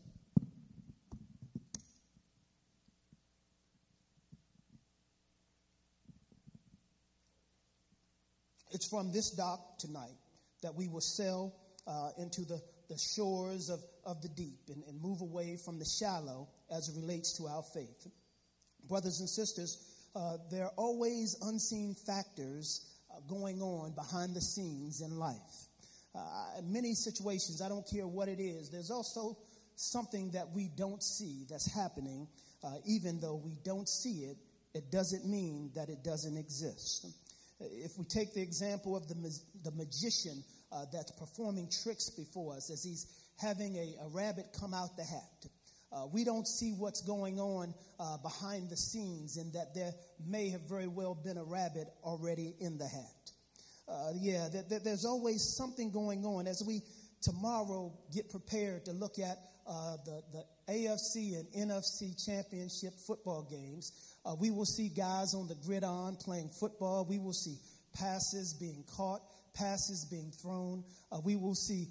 [8.70, 10.16] It's from this dock tonight
[10.62, 11.54] that we will sail
[11.86, 15.84] uh, into the, the shores of, of the deep and, and move away from the
[15.84, 18.06] shallow as it relates to our faith.
[18.88, 19.78] Brothers and sisters,
[20.14, 25.36] uh, there are always unseen factors uh, going on behind the scenes in life.
[26.14, 29.36] Uh, in many situations, I don't care what it is, there's also
[29.76, 32.26] something that we don't see that's happening.
[32.64, 34.36] Uh, even though we don't see it,
[34.74, 37.06] it doesn't mean that it doesn't exist.
[37.60, 39.14] If we take the example of the,
[39.64, 43.06] the magician uh, that's performing tricks before us as he's
[43.36, 45.46] having a, a rabbit come out the hat,
[45.90, 49.92] uh, we don't see what's going on uh, behind the scenes, and that there
[50.26, 53.32] may have very well been a rabbit already in the hat.
[53.88, 56.46] Uh, yeah, th- th- there's always something going on.
[56.46, 56.82] As we
[57.22, 63.92] tomorrow get prepared to look at uh, the, the AFC and NFC championship football games,
[64.28, 67.06] uh, we will see guys on the gridiron playing football.
[67.08, 67.56] We will see
[67.94, 69.22] passes being caught,
[69.54, 70.84] passes being thrown.
[71.10, 71.88] Uh, we will see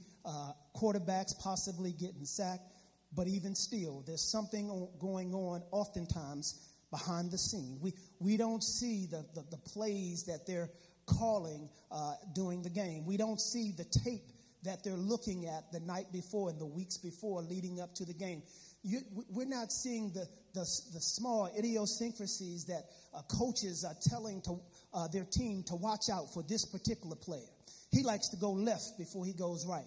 [0.75, 2.71] quarterbacks possibly getting sacked.
[3.15, 4.67] But even still, there's something
[4.99, 7.79] going on oftentimes behind the scene.
[7.81, 10.69] We, we don't see the, the, the plays that they're
[11.05, 13.05] calling uh, during the game.
[13.05, 14.31] We don't see the tape
[14.63, 18.13] that they're looking at the night before and the weeks before leading up to the
[18.13, 18.43] game.
[18.87, 20.61] You, we're not seeing the, the,
[20.93, 22.83] the small idiosyncrasies that
[23.13, 24.61] uh, coaches are telling to,
[24.93, 27.49] uh, their team to watch out for this particular player.
[27.91, 29.83] He likes to go left before he goes right.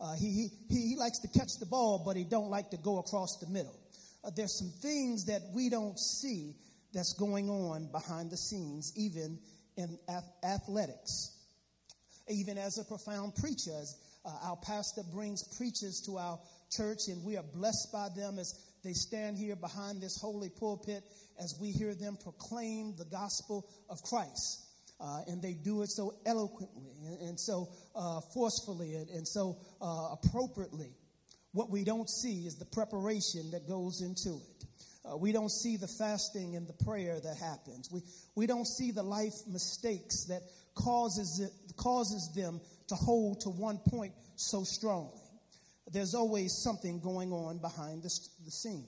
[0.00, 2.98] Uh, he, he, he likes to catch the ball, but he don't like to go
[3.00, 3.78] across the middle.
[4.24, 6.54] Uh, there's some things that we don't see
[6.94, 9.38] that's going on behind the scenes, even
[9.76, 11.34] in ath- athletics.
[12.28, 13.72] even as a profound preacher.
[13.80, 16.38] As, uh, our pastor brings preachers to our
[16.70, 18.54] church, and we are blessed by them as
[18.84, 21.02] they stand here behind this holy pulpit
[21.38, 24.64] as we hear them proclaim the gospel of Christ.
[25.00, 29.56] Uh, and they do it so eloquently and, and so uh, forcefully and, and so
[29.80, 30.90] uh, appropriately.
[31.52, 34.64] What we don't see is the preparation that goes into it.
[35.04, 37.88] Uh, we don't see the fasting and the prayer that happens.
[37.92, 38.02] We,
[38.34, 40.42] we don't see the life mistakes that
[40.74, 45.27] causes, it, causes them to hold to one point so strongly.
[45.92, 48.10] There's always something going on behind the,
[48.44, 48.86] the scene.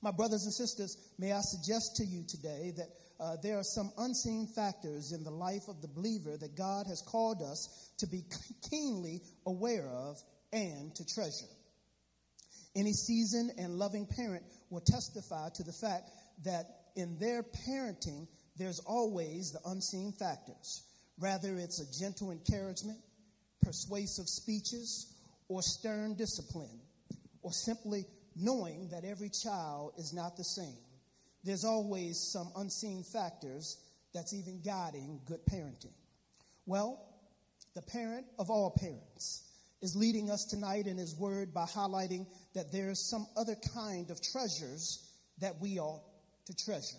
[0.00, 2.88] My brothers and sisters, may I suggest to you today that
[3.20, 7.02] uh, there are some unseen factors in the life of the believer that God has
[7.02, 8.22] called us to be
[8.70, 10.22] keenly aware of
[10.52, 11.50] and to treasure.
[12.76, 16.10] Any seasoned and loving parent will testify to the fact
[16.44, 20.84] that in their parenting, there's always the unseen factors.
[21.18, 22.98] Rather, it's a gentle encouragement,
[23.62, 25.14] persuasive speeches,
[25.48, 26.80] or stern discipline,
[27.42, 28.04] or simply
[28.36, 30.78] knowing that every child is not the same.
[31.44, 33.78] There's always some unseen factors
[34.12, 35.94] that's even guiding good parenting.
[36.66, 37.02] Well,
[37.74, 39.44] the parent of all parents
[39.80, 44.20] is leading us tonight in his word by highlighting that there's some other kind of
[44.20, 45.08] treasures
[45.40, 46.02] that we ought
[46.46, 46.96] to treasure.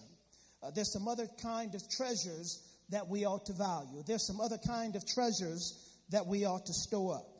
[0.63, 4.03] Uh, there's some other kind of treasures that we ought to value.
[4.05, 5.77] There's some other kind of treasures
[6.09, 7.38] that we ought to store up.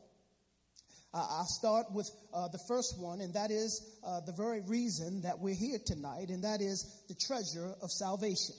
[1.12, 5.22] Uh, I'll start with uh, the first one, and that is uh, the very reason
[5.22, 8.54] that we're here tonight, and that is the treasure of salvation.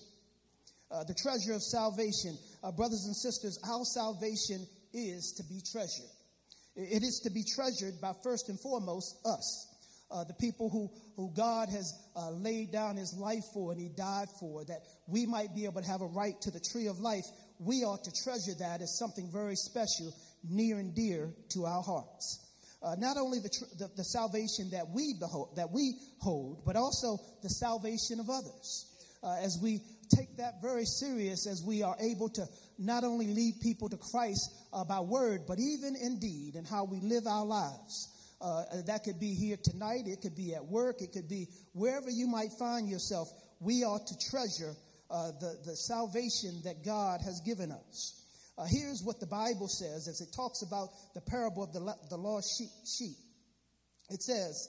[0.91, 2.37] Uh, the treasure of salvation.
[2.61, 6.11] Uh, brothers and sisters, our salvation is to be treasured.
[6.75, 9.67] It is to be treasured by first and foremost us.
[10.11, 13.87] Uh, the people who, who God has uh, laid down his life for and he
[13.87, 16.99] died for, that we might be able to have a right to the tree of
[16.99, 17.23] life,
[17.59, 20.13] we ought to treasure that as something very special,
[20.49, 22.39] near and dear to our hearts.
[22.83, 26.75] Uh, not only the, tr- the, the, salvation that we, behold, that we hold, but
[26.75, 28.87] also the salvation of others.
[29.21, 29.79] Uh, as we
[30.09, 32.43] take that very serious, as we are able to
[32.79, 36.83] not only lead people to Christ uh, by word, but even in deed and how
[36.83, 38.09] we live our lives.
[38.41, 42.09] Uh, that could be here tonight, it could be at work, it could be wherever
[42.09, 43.29] you might find yourself.
[43.59, 44.75] We ought to treasure
[45.11, 48.20] uh, the, the salvation that God has given us.
[48.57, 52.17] Uh, here's what the Bible says as it talks about the parable of the, the
[52.17, 53.17] lost sheep, sheep.
[54.09, 54.67] It says,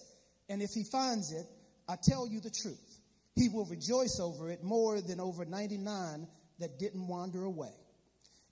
[0.49, 1.47] And if he finds it,
[1.89, 2.99] I tell you the truth.
[3.35, 6.27] He will rejoice over it more than over 99
[6.61, 7.75] that didn't wander away.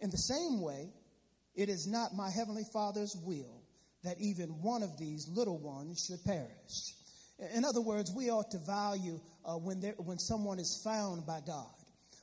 [0.01, 0.91] In the same way,
[1.55, 3.63] it is not my heavenly Father's will
[4.03, 6.95] that even one of these little ones should perish.
[7.55, 11.71] In other words, we ought to value uh, when, when someone is found by God.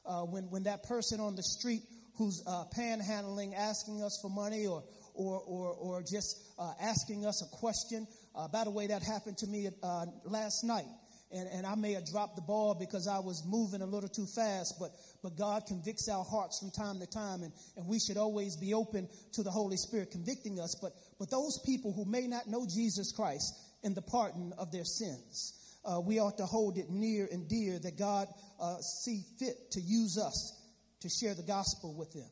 [0.06, 1.82] Uh, when, when that person on the street
[2.18, 7.44] who's uh, panhandling, asking us for money, or, or, or, or just uh, asking us
[7.44, 8.08] a question.
[8.36, 10.86] Uh, by the way, that happened to me uh, last night
[11.32, 14.26] and, and I may have dropped the ball because I was moving a little too
[14.26, 14.92] fast, but,
[15.22, 18.74] but God convicts our hearts from time to time, and, and we should always be
[18.74, 20.76] open to the Holy Spirit convicting us.
[20.82, 23.54] But, but those people who may not know Jesus Christ
[23.84, 25.54] and the pardon of their sins,
[25.84, 28.28] uh, we ought to hold it near and dear that God
[28.60, 30.57] uh, see fit to use us
[31.02, 32.30] to share the gospel with them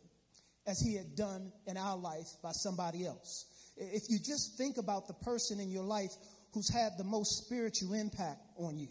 [0.67, 3.45] as he had done in our life by somebody else.
[3.77, 6.11] If you just think about the person in your life
[6.53, 8.87] who's had the most spiritual impact on you.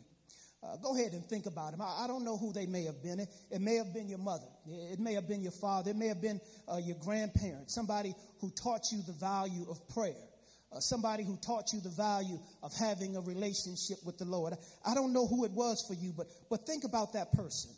[0.62, 1.82] Uh, go ahead and think about them.
[1.82, 3.20] I, I, don't know who they may have been.
[3.20, 4.46] It, it, may have been your mother.
[4.66, 5.90] It may have been your father.
[5.90, 7.74] It may have been uh, your grandparents.
[7.74, 10.14] Somebody who taught you the value of prayer.
[10.72, 14.54] Uh, somebody who taught you the value of having a relationship with the Lord.
[14.86, 17.70] I don't know who it was for you, but, but think about that person.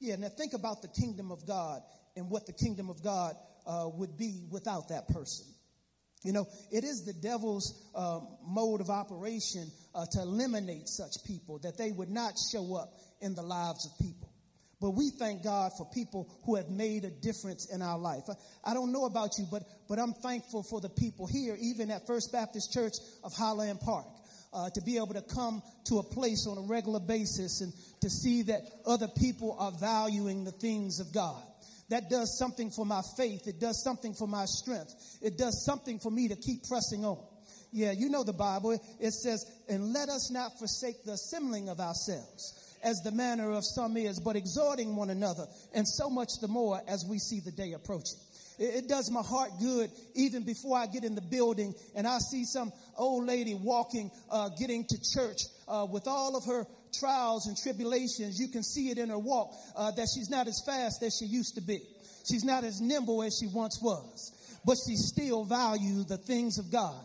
[0.00, 1.82] Yeah, now think about the kingdom of God
[2.16, 3.34] and what the kingdom of God
[3.66, 5.46] uh, would be without that person.
[6.24, 11.58] You know, it is the devil's uh, mode of operation uh, to eliminate such people,
[11.60, 14.32] that they would not show up in the lives of people.
[14.80, 18.22] But we thank God for people who have made a difference in our life.
[18.28, 21.90] I, I don't know about you, but, but I'm thankful for the people here, even
[21.90, 22.94] at First Baptist Church
[23.24, 24.06] of Highland Park.
[24.50, 27.70] Uh, to be able to come to a place on a regular basis and
[28.00, 31.42] to see that other people are valuing the things of God
[31.88, 33.46] that does something for my faith.
[33.46, 34.94] It does something for my strength.
[35.22, 37.18] It does something for me to keep pressing on.
[37.72, 38.72] Yeah, you know the Bible.
[39.00, 43.64] It says, and let us not forsake the assembling of ourselves as the manner of
[43.64, 47.50] some is, but exhorting one another, and so much the more as we see the
[47.50, 48.18] day approaching.
[48.58, 52.44] It, does my heart good even before I get in the building and I see
[52.44, 57.56] some old lady walking, uh, getting to church uh, with all of her trials and
[57.56, 61.16] tribulations, you can see it in her walk uh, that she's not as fast as
[61.16, 61.80] she used to be.
[62.28, 64.32] She's not as nimble as she once was,
[64.64, 67.00] but she still values the things of God.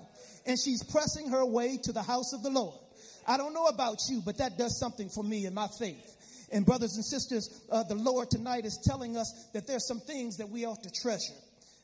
[0.46, 2.80] And she's pressing her way to the house of the Lord.
[3.26, 6.13] I don't know about you, but that does something for me in my faith.
[6.54, 10.38] And brothers and sisters, uh, the Lord tonight is telling us that there's some things
[10.38, 11.34] that we ought to treasure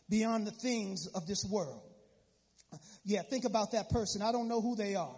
[0.10, 1.82] beyond the things of this world.
[3.04, 4.22] Yeah, think about that person.
[4.22, 5.16] I don't know who they are.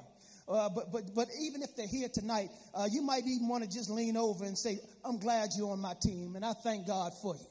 [0.48, 3.70] Uh, but, but, but even if they're here tonight, uh, you might even want to
[3.70, 7.12] just lean over and say, I'm glad you're on my team and I thank God
[7.22, 7.46] for you.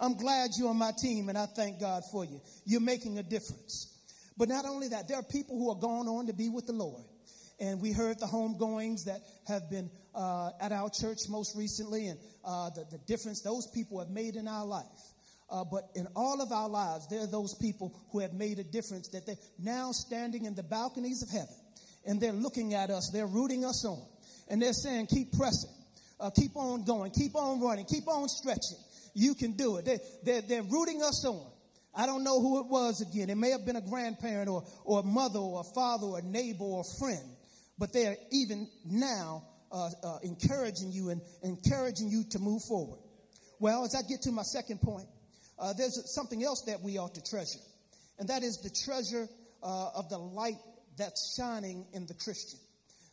[0.00, 2.40] I'm glad you're on my team and I thank God for you.
[2.64, 3.92] You're making a difference.
[4.36, 6.72] But not only that, there are people who are going on to be with the
[6.72, 7.04] Lord.
[7.60, 12.18] And we heard the homegoings that have been uh, at our church most recently and
[12.44, 14.84] uh, the, the difference those people have made in our life.
[15.50, 18.64] Uh, but in all of our lives, there are those people who have made a
[18.64, 21.54] difference that they're now standing in the balconies of heaven
[22.06, 24.04] and they're looking at us, they're rooting us on,
[24.48, 25.70] and they're saying, keep pressing,
[26.20, 28.78] uh, keep on going, keep on running, keep on stretching.
[29.14, 29.84] You can do it.
[29.84, 31.50] They, they're, they're rooting us on.
[31.94, 33.30] I don't know who it was again.
[33.30, 36.22] It may have been a grandparent or, or a mother or a father or a
[36.22, 37.33] neighbor or a friend,
[37.78, 43.00] but they're even now uh, uh, encouraging you and encouraging you to move forward.
[43.58, 45.08] Well, as I get to my second point,
[45.58, 47.60] uh, there's something else that we ought to treasure,
[48.18, 49.28] and that is the treasure
[49.62, 50.58] uh, of the light
[50.96, 52.58] that's shining in the Christian.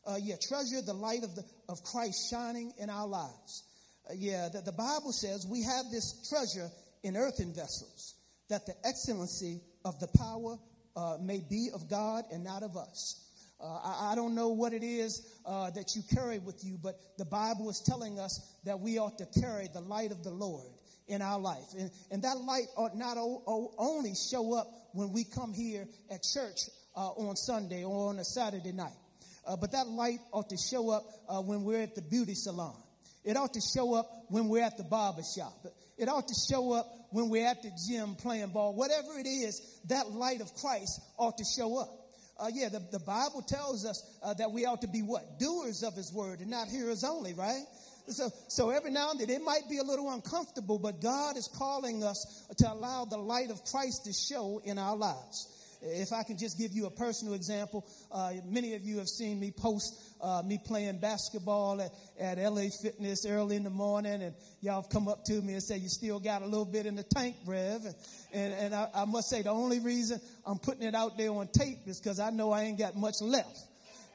[0.05, 3.63] Uh, yeah, treasure the light of, the, of Christ shining in our lives.
[4.09, 6.69] Uh, yeah, the, the Bible says we have this treasure
[7.03, 8.15] in earthen vessels,
[8.49, 10.57] that the excellency of the power
[10.95, 13.30] uh, may be of God and not of us.
[13.61, 16.99] Uh, I, I, don't know what it is uh, that you carry with you, but
[17.17, 20.65] the Bible is telling us that we ought to carry the light of the Lord
[21.07, 21.73] in our life.
[21.77, 25.87] And, and that light ought not o- o- only show up when we come here
[26.09, 26.57] at church
[26.95, 28.97] uh, on Sunday or on a Saturday night.
[29.45, 32.75] Uh, but that light ought to show up uh, when we're at the beauty salon.
[33.23, 35.53] It ought to show up when we're at the barber shop.
[35.97, 38.73] It ought to show up when we're at the gym playing ball.
[38.73, 42.00] Whatever it is, that light of Christ ought to show up.
[42.41, 45.39] Uh, yeah, the, the Bible tells us uh, that we ought to be what?
[45.39, 47.63] Doers of his word and not hearers only, right?
[48.07, 51.47] So, so every now and then it might be a little uncomfortable, but God is
[51.47, 55.60] calling us to allow the light of Christ to show in our lives.
[55.81, 59.39] If I can just give you a personal example, uh, many of you have seen
[59.39, 64.35] me post uh, me playing basketball at, at LA Fitness early in the morning, and
[64.61, 66.95] y'all have come up to me and say, You still got a little bit in
[66.95, 67.85] the tank, Rev.
[67.85, 67.95] And,
[68.31, 71.47] and, and I, I must say, the only reason I'm putting it out there on
[71.47, 73.57] tape is because I know I ain't got much left.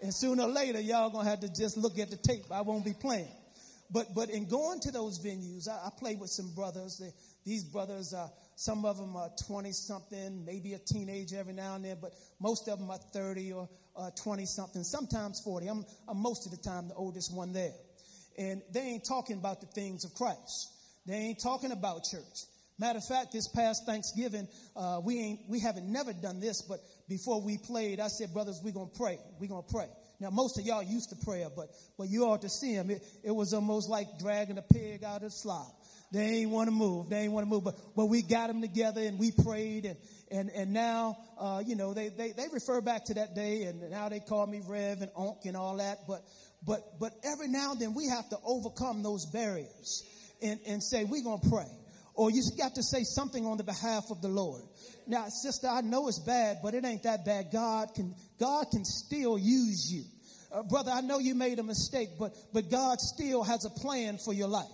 [0.03, 2.45] And sooner or later, y'all gonna have to just look at the tape.
[2.53, 3.33] I won't be playing.
[3.91, 6.99] But but in going to those venues, I, I play with some brothers.
[6.99, 7.13] They,
[7.45, 11.85] these brothers are some of them are 20 something, maybe a teenager every now and
[11.85, 13.69] then, but most of them are 30 or
[14.17, 15.67] 20 uh, something, sometimes 40.
[15.69, 17.75] I'm, I'm most of the time the oldest one there.
[18.39, 20.71] And they ain't talking about the things of Christ.
[21.07, 22.45] They ain't talking about church.
[22.79, 26.81] Matter of fact, this past Thanksgiving, uh, we ain't, we haven't never done this, but
[27.09, 29.19] before we played, I said, brothers, we're going to pray.
[29.39, 29.89] We're going to pray.
[30.19, 32.91] Now, most of y'all used to prayer, but, but you ought to see them.
[32.91, 35.76] It, it was almost like dragging a pig out of the slop.
[36.13, 37.09] They ain't want to move.
[37.11, 37.65] They ain't want to move.
[37.65, 39.97] But, but we got them together and we prayed and,
[40.31, 43.91] and, and now, uh, you know, they, they, they refer back to that day and
[43.91, 46.07] now they call me Rev and Onk and all that.
[46.07, 46.23] But,
[46.65, 50.05] but, but every now and then we have to overcome those barriers
[50.41, 51.71] and, and say, we're going to pray.
[52.15, 54.63] Or you got to say something on the behalf of the Lord.
[55.07, 57.49] Now, sister, I know it's bad, but it ain't that bad.
[57.53, 60.05] God can, God can still use you.
[60.51, 64.17] Uh, brother, I know you made a mistake, but, but God still has a plan
[64.17, 64.67] for your life.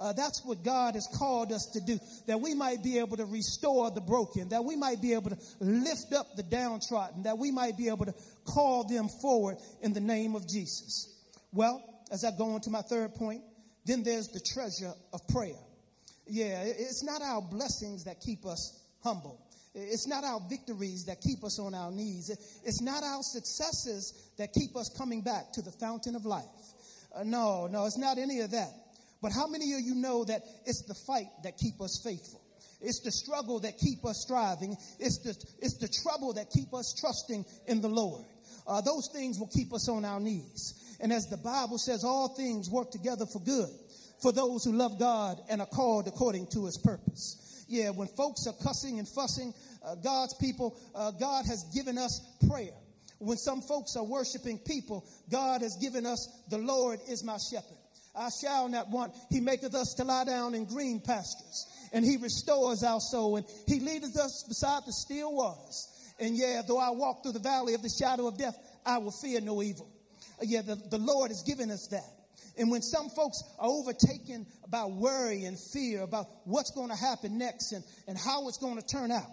[0.00, 3.26] Uh, that's what God has called us to do, that we might be able to
[3.26, 7.50] restore the broken, that we might be able to lift up the downtrodden, that we
[7.50, 8.14] might be able to
[8.46, 11.14] call them forward in the name of Jesus.
[11.52, 13.42] Well, as I go on to my third point,
[13.84, 15.60] then there's the treasure of prayer.
[16.26, 19.38] Yeah, it's not our blessings that keep us humble.
[19.74, 22.30] It's not our victories that keep us on our knees.
[22.64, 26.44] It's not our successes that keep us coming back to the fountain of life.
[27.14, 28.70] Uh, no, no, it's not any of that.
[29.22, 32.40] But how many of you know that it's the fight that keep us faithful?
[32.80, 34.76] It's the struggle that keep us striving.
[34.98, 38.24] It's the, it's the trouble that keep us trusting in the Lord.
[38.66, 40.96] Uh, those things will keep us on our knees.
[41.00, 43.68] And as the Bible says, all things work together for good
[44.20, 47.64] for those who love God and are called according to his purpose.
[47.68, 49.54] Yeah, when folks are cussing and fussing,
[49.84, 52.72] uh, God's people, uh, God has given us prayer.
[53.18, 57.76] When some folks are worshiping people, God has given us the Lord is my shepherd.
[58.14, 59.14] I shall not want.
[59.30, 63.46] He maketh us to lie down in green pastures, and he restores our soul, and
[63.66, 65.88] he leadeth us beside the still waters.
[66.18, 69.12] And yeah, though I walk through the valley of the shadow of death, I will
[69.22, 69.88] fear no evil.
[70.42, 72.04] Yeah, the, the Lord has given us that.
[72.58, 77.38] And when some folks are overtaken by worry and fear about what's going to happen
[77.38, 79.28] next and, and how it's going to turn out,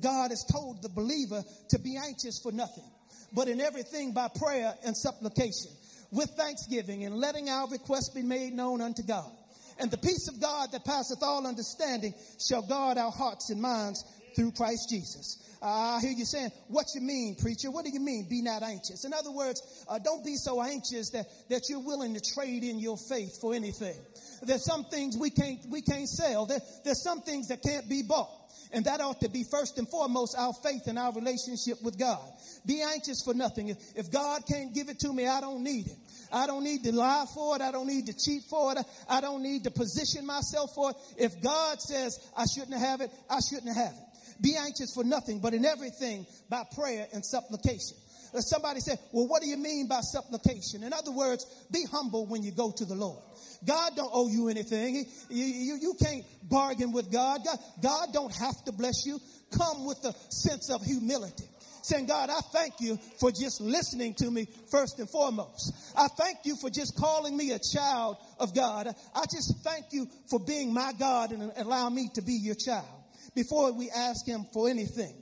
[0.00, 2.84] God has told the believer to be anxious for nothing,
[3.32, 5.70] but in everything by prayer and supplication,
[6.10, 9.30] with thanksgiving and letting our requests be made known unto God.
[9.78, 14.04] And the peace of God that passeth all understanding shall guard our hearts and minds
[14.34, 15.42] through Christ Jesus.
[15.62, 17.70] Uh, I hear you saying, what you mean, preacher?
[17.70, 19.04] What do you mean, be not anxious?
[19.04, 22.78] In other words, uh, don't be so anxious that, that you're willing to trade in
[22.78, 23.96] your faith for anything.
[24.42, 26.46] There's some things we can't, we can't sell.
[26.46, 28.30] There, there's some things that can't be bought.
[28.72, 32.20] And that ought to be first and foremost our faith and our relationship with God.
[32.64, 33.68] Be anxious for nothing.
[33.68, 35.96] If, if God can't give it to me, I don't need it.
[36.32, 37.62] I don't need to lie for it.
[37.62, 38.78] I don't need to cheat for it.
[39.08, 40.96] I don't need to position myself for it.
[41.16, 44.06] If God says I shouldn't have it, I shouldn't have it.
[44.40, 47.96] Be anxious for nothing, but in everything by prayer and supplication.
[48.34, 50.82] Somebody said, well, what do you mean by supplication?
[50.82, 53.22] In other words, be humble when you go to the Lord.
[53.64, 55.06] God don't owe you anything.
[55.28, 57.40] You, you, you can't bargain with God.
[57.44, 57.58] God.
[57.82, 59.18] God don't have to bless you.
[59.56, 61.44] Come with a sense of humility
[61.86, 65.72] saying, God, I thank you for just listening to me first and foremost.
[65.96, 68.88] I thank you for just calling me a child of God.
[69.14, 72.86] I just thank you for being my God and allow me to be your child
[73.34, 75.14] before we ask him for anything.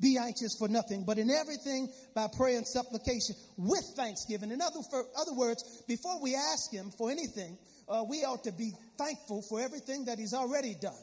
[0.00, 4.50] Be anxious for nothing, but in everything by prayer and supplication with thanksgiving.
[4.50, 4.80] In other,
[5.18, 9.60] other words, before we ask him for anything, uh, we ought to be thankful for
[9.60, 10.94] everything that he's already done.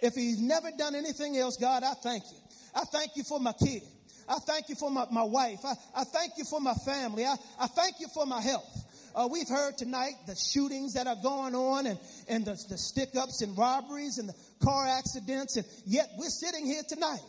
[0.00, 2.38] If he's never done anything else, God, I thank you.
[2.74, 3.82] I thank you for my kid.
[4.28, 5.60] I thank you for my, my wife.
[5.64, 7.24] I, I thank you for my family.
[7.24, 8.84] I, I thank you for my health.
[9.14, 11.98] Uh, we've heard tonight the shootings that are going on and,
[12.28, 16.66] and the, the stick ups and robberies and the car accidents, and yet we're sitting
[16.66, 17.20] here tonight.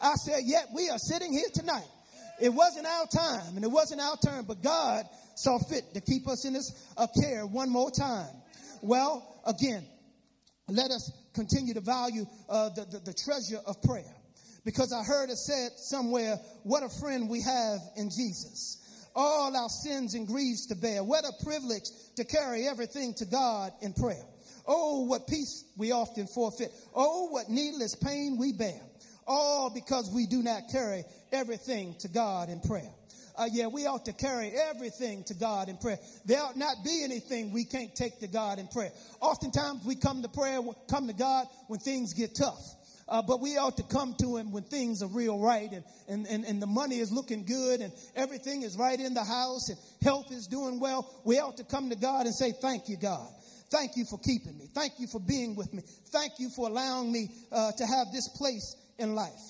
[0.00, 1.86] I said, yet we are sitting here tonight.
[2.40, 6.26] It wasn't our time and it wasn't our turn, but God saw fit to keep
[6.28, 8.30] us in this uh, care one more time.
[8.80, 9.84] Well, again,
[10.68, 14.14] let us continue to value uh, the, the, the treasure of prayer
[14.64, 18.78] because I heard it said somewhere, what a friend we have in Jesus
[19.14, 21.02] all our sins and griefs to bear.
[21.02, 24.24] What a privilege to carry everything to God in prayer.
[24.66, 26.70] Oh, what peace we often forfeit.
[26.94, 28.80] Oh, what needless pain we bear.
[29.32, 32.90] All because we do not carry everything to God in prayer.
[33.36, 36.00] Uh, yeah, we ought to carry everything to God in prayer.
[36.24, 38.90] There ought not be anything we can't take to God in prayer.
[39.20, 40.58] Oftentimes we come to prayer,
[40.90, 42.74] come to God when things get tough.
[43.06, 46.26] Uh, but we ought to come to him when things are real right and, and,
[46.26, 49.78] and, and the money is looking good and everything is right in the house and
[50.02, 51.08] health is doing well.
[51.24, 53.28] We ought to come to God and say, Thank you, God.
[53.70, 54.68] Thank you for keeping me.
[54.74, 55.84] Thank you for being with me.
[56.06, 59.40] Thank you for allowing me uh, to have this place in life.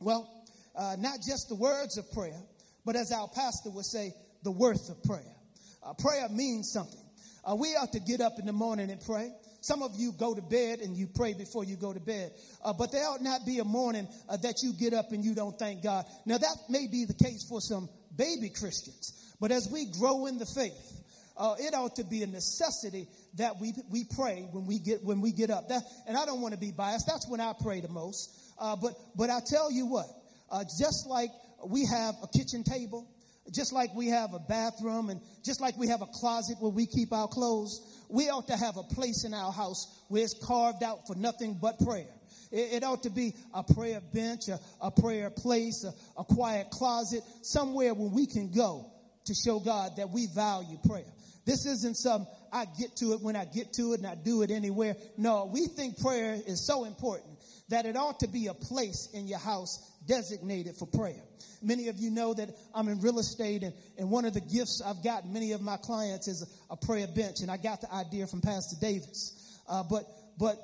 [0.00, 0.28] Well,
[0.74, 2.40] uh, not just the words of prayer,
[2.84, 5.36] but as our pastor would say, the worth of prayer.
[5.82, 6.98] Uh, prayer means something.
[7.44, 9.30] Uh, we ought to get up in the morning and pray.
[9.60, 12.32] Some of you go to bed and you pray before you go to bed.
[12.64, 15.34] Uh, but there ought not be a morning uh, that you get up and you
[15.34, 16.04] don't thank God.
[16.26, 19.34] Now, that may be the case for some baby Christians.
[19.40, 21.02] But as we grow in the faith,
[21.36, 25.20] uh, it ought to be a necessity that we, we pray when we get, when
[25.20, 25.68] we get up.
[25.68, 27.06] That, and I don't want to be biased.
[27.06, 28.36] That's when I pray the most.
[28.62, 30.06] Uh, but, but I tell you what,
[30.48, 31.30] uh, just like
[31.66, 33.10] we have a kitchen table,
[33.52, 36.86] just like we have a bathroom and just like we have a closet where we
[36.86, 40.84] keep our clothes, we ought to have a place in our house where it's carved
[40.84, 42.06] out for nothing but prayer.
[42.52, 47.22] It, ought to be a prayer bench, a, a prayer place, a, a quiet closet,
[47.42, 48.92] somewhere where we can go
[49.24, 51.10] to show God that we value prayer.
[51.46, 54.42] This isn't some, I get to it when I get to it and I do
[54.42, 54.94] it anywhere.
[55.16, 57.31] No, we think prayer is so important
[57.72, 61.22] that it ought to be a place in your house designated for prayer.
[61.62, 64.82] Many of you know that I'm in real estate, and, and one of the gifts
[64.84, 67.90] I've gotten many of my clients is a, a prayer bench, and I got the
[67.90, 69.58] idea from Pastor Davis.
[69.66, 70.04] Uh, but,
[70.38, 70.58] but,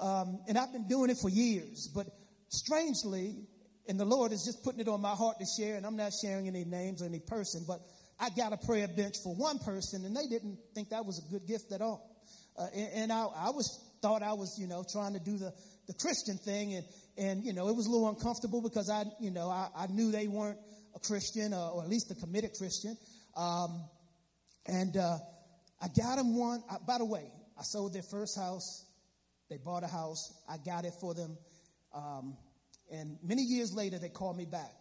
[0.00, 2.08] um, and I've been doing it for years, but
[2.48, 3.36] strangely,
[3.88, 6.12] and the Lord is just putting it on my heart to share, and I'm not
[6.12, 7.80] sharing any names or any person, but
[8.18, 11.30] I got a prayer bench for one person, and they didn't think that was a
[11.30, 12.18] good gift at all.
[12.58, 15.52] Uh, and, and I, I was thought I was, you know, trying to do the,
[15.88, 16.84] the Christian thing, and
[17.16, 20.12] and you know it was a little uncomfortable because I you know I, I knew
[20.12, 20.58] they weren't
[20.94, 22.96] a Christian or, or at least a committed Christian,
[23.36, 23.82] um,
[24.66, 25.16] and uh,
[25.82, 26.62] I got them one.
[26.70, 27.24] I, by the way,
[27.58, 28.84] I sold their first house.
[29.48, 30.32] They bought a house.
[30.48, 31.38] I got it for them,
[31.94, 32.36] um,
[32.92, 34.72] and many years later they called me back,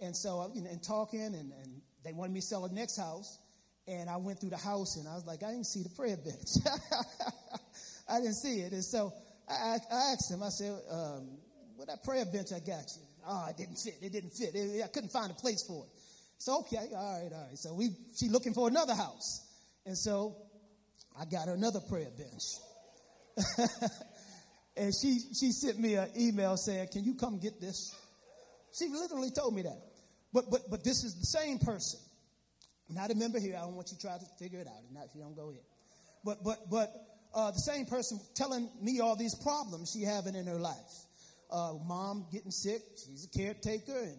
[0.00, 2.74] and so uh, you know, and talking, and, and they wanted me to sell the
[2.74, 3.38] next house.
[3.86, 6.16] And I went through the house and I was like, I didn't see the prayer
[6.16, 6.56] bench.
[8.08, 8.72] I didn't see it.
[8.72, 9.12] And so
[9.48, 11.38] I, I asked him, I said, um,
[11.86, 13.02] that prayer bench I got you.
[13.26, 13.94] Oh, it didn't fit.
[14.00, 14.54] It didn't fit.
[14.54, 15.90] It, I couldn't find a place for it.
[16.38, 17.58] So, okay, all right, all right.
[17.58, 19.46] So we, she looking for another house.
[19.86, 20.36] And so
[21.18, 22.42] I got her another prayer bench.
[24.76, 27.94] and she, she sent me an email saying, Can you come get this?
[28.78, 29.80] She literally told me that.
[30.32, 32.00] But, but, but this is the same person.
[32.88, 33.56] Not a member here.
[33.56, 34.82] I don't want you to try to figure it out.
[34.92, 35.62] Not if you don't go here.
[36.24, 36.90] But, but, but
[37.34, 40.76] uh, the same person telling me all these problems she having in her life.
[41.50, 42.82] Uh, mom getting sick.
[42.96, 44.18] She's a caretaker and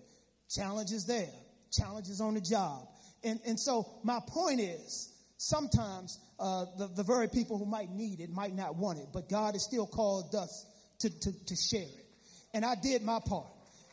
[0.50, 1.30] challenges there.
[1.72, 2.88] Challenges on the job.
[3.24, 8.20] And, and so my point is, sometimes uh, the, the very people who might need
[8.20, 10.66] it might not want it, but God has still called us
[11.00, 12.06] to, to, to share it.
[12.54, 13.48] And I did my part.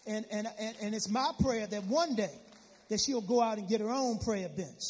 [0.06, 2.34] And, and, and, and it's my prayer that one day
[2.88, 4.82] that she'll go out and get her own prayer bench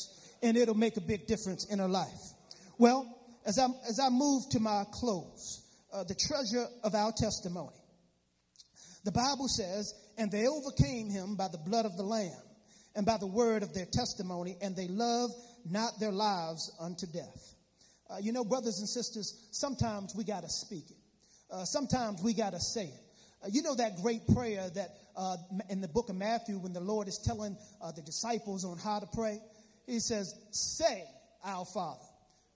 [0.42, 2.32] and it'll make a big difference in her life.
[2.78, 3.06] Well,
[3.44, 5.62] as I, as I move to my close,
[5.92, 7.76] uh, the treasure of our testimony.
[9.04, 12.30] The Bible says, and they overcame him by the blood of the Lamb
[12.94, 15.34] and by the word of their testimony, and they loved
[15.68, 17.54] not their lives unto death.
[18.10, 20.96] Uh, you know, brothers and sisters, sometimes we got to speak it.
[21.50, 23.00] Uh, sometimes we got to say it.
[23.42, 25.36] Uh, you know that great prayer that uh,
[25.68, 29.00] in the book of Matthew, when the Lord is telling uh, the disciples on how
[29.00, 29.40] to pray,
[29.86, 31.04] He says, "Say,
[31.44, 32.04] Our Father,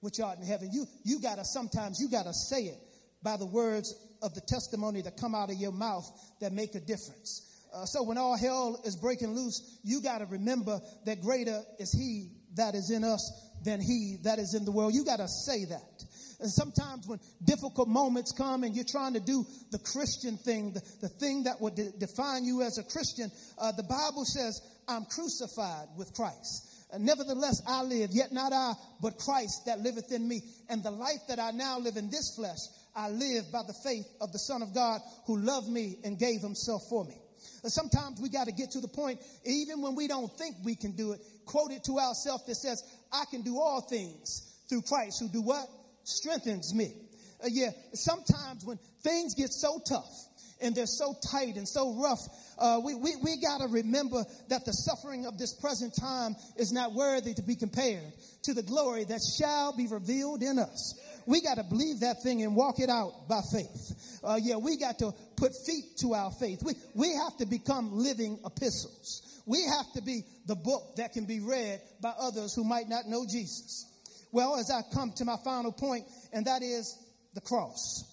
[0.01, 2.78] which art in heaven." You you gotta sometimes you gotta say it
[3.23, 6.10] by the words of the testimony that come out of your mouth
[6.40, 7.43] that make a difference.
[7.74, 11.93] Uh, so when all hell is breaking loose, you got to remember that greater is
[11.93, 14.94] He that is in us than He that is in the world.
[14.94, 16.05] You got to say that.
[16.39, 20.82] And sometimes when difficult moments come and you're trying to do the Christian thing, the,
[21.01, 25.06] the thing that would de- define you as a Christian, uh, the Bible says, I'm
[25.06, 26.75] crucified with Christ.
[26.98, 30.43] Nevertheless, I live, yet not I, but Christ that liveth in me.
[30.68, 32.59] And the life that I now live in this flesh,
[32.94, 36.40] I live by the faith of the Son of God who loved me and gave
[36.40, 37.16] himself for me.
[37.64, 40.93] Sometimes we got to get to the point, even when we don't think we can
[40.93, 42.82] do it, quote it to ourselves that says,
[43.12, 45.68] I can do all things through Christ who do what?
[46.06, 46.94] strengthens me.
[47.43, 50.25] Uh, yeah, sometimes when things get so tough
[50.60, 52.20] and they're so tight and so rough,
[52.58, 56.72] uh, we, we, we got to remember that the suffering of this present time is
[56.72, 58.12] not worthy to be compared
[58.42, 60.98] to the glory that shall be revealed in us.
[61.26, 64.20] We got to believe that thing and walk it out by faith.
[64.22, 66.62] Uh, yeah, we got to put feet to our faith.
[66.62, 69.22] We, we have to become living epistles.
[69.44, 73.06] We have to be the book that can be read by others who might not
[73.06, 73.84] know Jesus.
[74.32, 76.96] Well, as I come to my final point, and that is
[77.34, 78.04] the cross.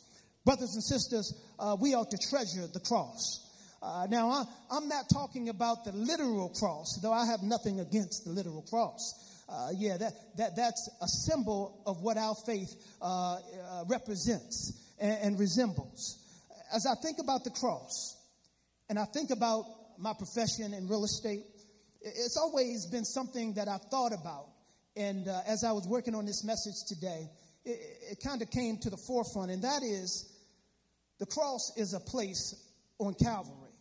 [0.45, 3.40] Brothers and sisters, uh, we ought to treasure the cross.
[3.82, 8.26] Uh, now, I, am not talking about the literal cross, though I have nothing against
[8.26, 9.44] the literal cross.
[9.49, 15.18] Uh, yeah, that, that, that's a symbol of what our faith uh, uh, represents and,
[15.22, 16.20] and resembles.
[16.74, 18.15] As I think about the cross,
[18.90, 19.65] and I think about
[19.98, 21.44] my profession in real estate,
[22.02, 24.48] it's always been something that I've thought about
[24.95, 27.28] and uh, as I was working on this message today,
[27.65, 27.80] it,
[28.11, 30.30] it kind of came to the forefront, and that is
[31.24, 32.54] the cross is a place
[33.00, 33.72] on Calvary.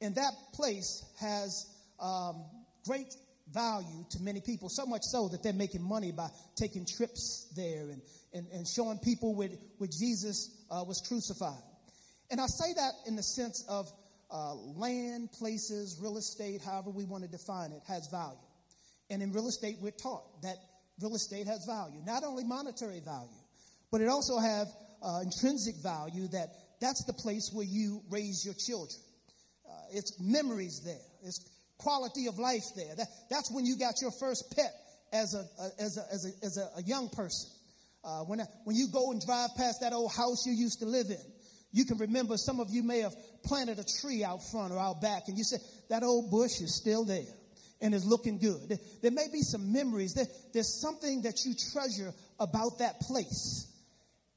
[0.00, 1.66] And that place has
[2.00, 2.44] um,
[2.84, 3.14] great
[3.52, 6.26] value to many people, so much so that they're making money by
[6.56, 8.02] taking trips there and,
[8.32, 11.62] and, and showing people where, where Jesus uh, was crucified.
[12.32, 13.86] And I say that in the sense of
[14.32, 18.36] uh, land, places, real estate, however we want to define it, has value.
[19.10, 20.56] And in real estate, we're taught that
[21.00, 23.28] real estate has value, not only monetary value,
[23.92, 24.66] but it also has
[25.04, 26.48] uh, intrinsic value that
[26.80, 29.00] that's the place where you raise your children.
[29.68, 31.06] Uh, it's memories there.
[31.22, 31.40] It's
[31.78, 32.94] quality of life there.
[32.96, 34.72] That, that's when you got your first pet
[35.12, 37.50] as a, a as a, as a, as a, young person.
[38.04, 41.06] Uh, when, when you go and drive past that old house you used to live
[41.08, 41.24] in,
[41.72, 43.14] you can remember some of you may have
[43.44, 46.76] planted a tree out front or out back, and you said, That old bush is
[46.76, 47.24] still there
[47.80, 48.78] and is looking good.
[49.02, 50.14] There may be some memories.
[50.14, 53.70] There, there's something that you treasure about that place.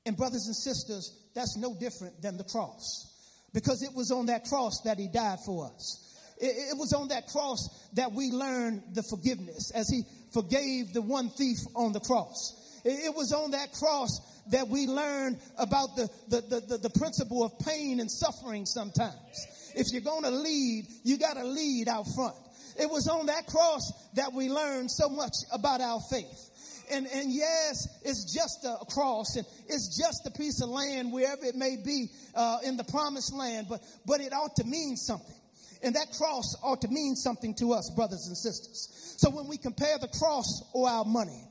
[0.05, 3.13] And, brothers and sisters, that's no different than the cross
[3.53, 6.03] because it was on that cross that he died for us.
[6.39, 10.01] It, it was on that cross that we learned the forgiveness as he
[10.33, 12.81] forgave the one thief on the cross.
[12.83, 14.19] It, it was on that cross
[14.49, 19.47] that we learned about the, the, the, the, the principle of pain and suffering sometimes.
[19.75, 22.35] If you're going to lead, you got to lead out front.
[22.79, 26.46] It was on that cross that we learned so much about our faith.
[26.91, 31.45] And, and yes, it's just a cross and it's just a piece of land wherever
[31.45, 35.35] it may be uh, in the promised land, but, but it ought to mean something.
[35.83, 39.15] And that cross ought to mean something to us, brothers and sisters.
[39.17, 41.43] So when we compare the cross or our money,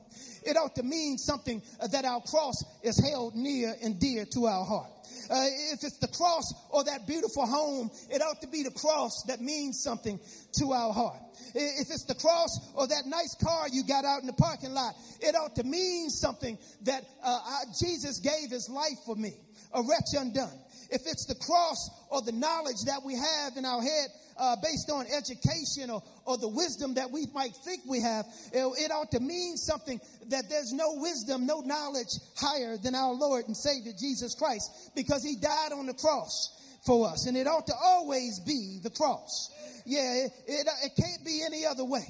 [0.43, 1.61] it ought to mean something
[1.91, 4.96] that our cross is held near and dear to our heart.
[5.29, 9.23] Uh, if it's the cross or that beautiful home, it ought to be the cross
[9.27, 10.19] that means something
[10.59, 11.19] to our heart.
[11.53, 14.93] If it's the cross or that nice car you got out in the parking lot,
[15.21, 19.33] it ought to mean something that uh, I, Jesus gave his life for me,
[19.73, 20.59] a wretch undone.
[20.89, 24.89] If it's the cross or the knowledge that we have in our head uh, based
[24.89, 29.11] on education or, or the wisdom that we might think we have, it, it ought
[29.11, 29.99] to mean something
[30.29, 35.23] that there's no wisdom, no knowledge higher than our Lord and Savior Jesus Christ because
[35.23, 37.27] he died on the cross for us.
[37.27, 39.51] And it ought to always be the cross.
[39.85, 42.05] Yeah, it, it, it can't be any other way.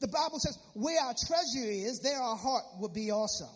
[0.00, 3.46] The Bible says, where our treasure is, there our heart will be also.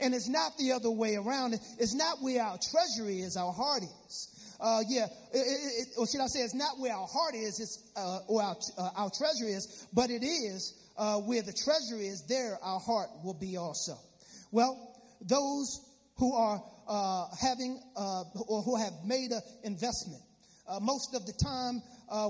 [0.00, 1.54] And it's not the other way around.
[1.78, 4.27] It's not where our treasure is, our heart is.
[4.60, 7.78] Uh, yeah, it, it, or should I say, it's not where our heart is, it's,
[7.96, 12.24] uh, or our, uh, our treasure is, but it is uh, where the treasure is,
[12.28, 13.96] there our heart will be also.
[14.50, 14.76] Well,
[15.20, 15.80] those
[16.16, 20.22] who are uh, having uh, or who have made an investment,
[20.82, 21.80] most of the time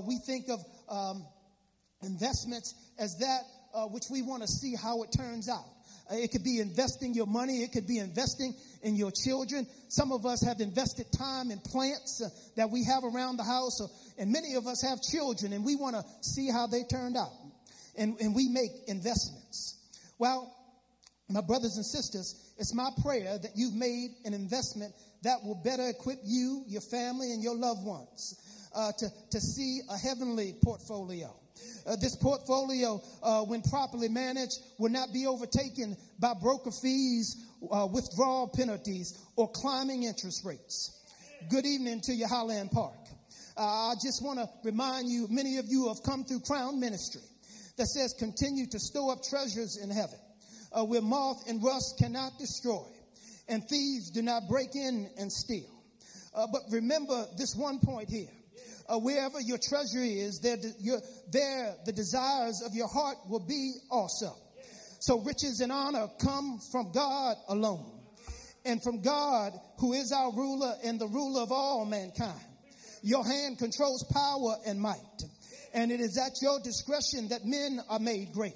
[0.05, 1.25] we think of um,
[2.03, 3.41] investments as that
[3.91, 5.65] which we want to see how it turns out.
[6.11, 7.63] It could be investing your money.
[7.63, 9.67] It could be investing in your children.
[9.89, 13.79] Some of us have invested time in plants uh, that we have around the house,
[13.81, 13.87] uh,
[14.17, 17.31] and many of us have children, and we want to see how they turned out.
[17.97, 19.77] And, and we make investments.
[20.17, 20.55] Well,
[21.29, 25.87] my brothers and sisters, it's my prayer that you've made an investment that will better
[25.87, 28.39] equip you, your family, and your loved ones
[28.73, 31.35] uh, to, to see a heavenly portfolio.
[31.89, 37.87] Uh, this portfolio, uh, when properly managed, will not be overtaken by broker fees, uh,
[37.91, 41.03] withdrawal penalties, or climbing interest rates.
[41.49, 42.93] Good evening to you, Highland Park.
[43.57, 47.23] Uh, I just want to remind you, many of you have come through Crown Ministry
[47.77, 50.19] that says continue to store up treasures in heaven
[50.71, 52.85] uh, where moth and rust cannot destroy
[53.47, 55.65] and thieves do not break in and steal.
[56.35, 58.29] Uh, but remember this one point here
[58.97, 60.99] wherever your treasure is, there, your,
[61.31, 64.35] there the desires of your heart will be also.
[64.99, 67.99] So riches and honor come from God alone
[68.65, 72.39] and from God who is our ruler and the ruler of all mankind.
[73.01, 75.23] Your hand controls power and might.
[75.73, 78.53] And it is at your discretion that men are made great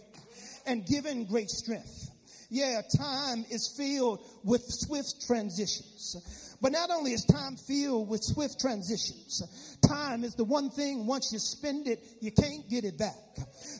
[0.65, 2.09] and given great strength.
[2.49, 6.52] Yeah, time is filled with swift transitions.
[6.63, 11.29] But not only is time filled with swift transitions, time is the one thing once
[11.33, 13.17] you spend it, you can't get it back.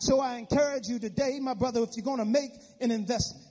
[0.02, 2.52] So I encourage you today, my brother, if you're going to make
[2.82, 3.46] an investment,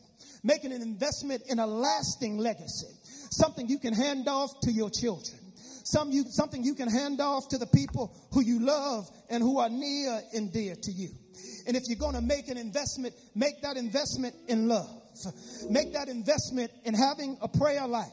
[0.44, 2.88] making an investment in a lasting legacy,
[3.30, 5.38] something you can hand off to your children.
[5.84, 9.60] Some you, something you can hand off to the people who you love and who
[9.60, 11.08] are near and dear to you.
[11.66, 15.01] And if you're going to make an investment, make that investment in love.
[15.68, 18.08] Make that investment in having a prayer life.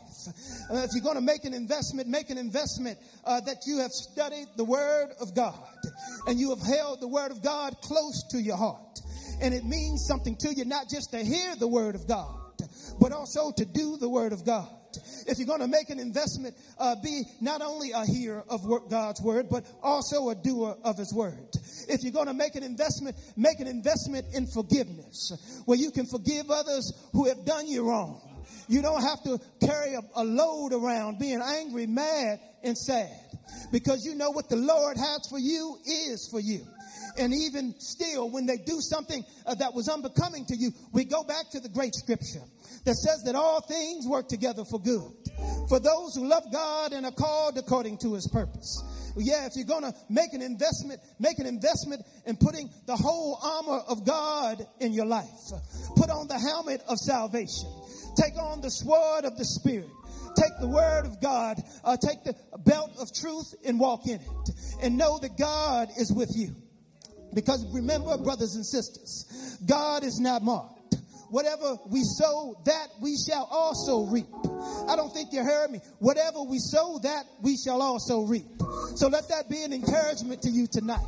[0.70, 3.92] Uh, if you're going to make an investment, make an investment uh, that you have
[3.92, 5.60] studied the Word of God
[6.28, 9.00] and you have held the Word of God close to your heart.
[9.42, 12.39] And it means something to you, not just to hear the Word of God,
[13.00, 14.68] but also to do the Word of God.
[15.28, 19.22] If you're going to make an investment, uh, be not only a hearer of God's
[19.22, 21.56] word, but also a doer of his word.
[21.88, 26.08] If you're going to make an investment, make an investment in forgiveness, where you can
[26.08, 28.22] forgive others who have done you wrong.
[28.68, 33.10] You don't have to carry a, a load around being angry, mad, and sad
[33.72, 36.66] because you know what the Lord has for you is for you.
[37.20, 41.24] And even still, when they do something uh, that was unbecoming to you, we go
[41.24, 42.42] back to the great scripture
[42.86, 45.12] that says that all things work together for good
[45.68, 48.84] for those who love God and are called according to his purpose.
[49.18, 53.38] Yeah, if you're going to make an investment, make an investment in putting the whole
[53.42, 55.28] armor of God in your life.
[55.98, 57.70] Put on the helmet of salvation.
[58.16, 59.90] Take on the sword of the Spirit.
[60.36, 61.58] Take the word of God.
[61.84, 64.50] Uh, take the belt of truth and walk in it.
[64.82, 66.56] And know that God is with you.
[67.34, 70.96] Because remember, brothers and sisters, God is not mocked.
[71.30, 74.26] Whatever we sow, that we shall also reap.
[74.90, 75.80] I don't think you heard me.
[76.00, 78.48] Whatever we sow, that we shall also reap.
[78.96, 81.06] So let that be an encouragement to you tonight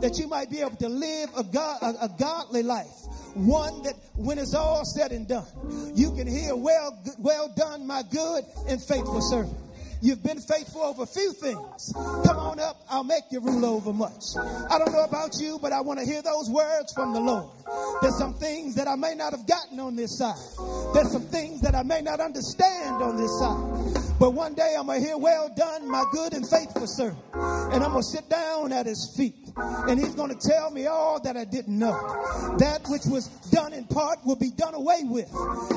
[0.00, 2.86] that you might be able to live a, God, a, a godly life.
[3.34, 5.46] One that when it's all said and done,
[5.94, 9.56] you can hear, well, well done, my good and faithful servant.
[10.00, 11.92] You've been faithful over few things.
[11.94, 12.80] Come on up.
[12.88, 14.36] I'll make you rule over much.
[14.70, 17.46] I don't know about you, but I want to hear those words from the Lord.
[18.00, 20.38] There's some things that I may not have gotten on this side.
[20.94, 23.97] There's some things that I may not understand on this side.
[24.18, 27.22] But one day I'm going to hear, well done, my good and faithful servant.
[27.34, 29.52] And I'm going to sit down at his feet.
[29.56, 31.92] And he's going to tell me all that I didn't know.
[32.58, 35.28] That which was done in part will be done away with.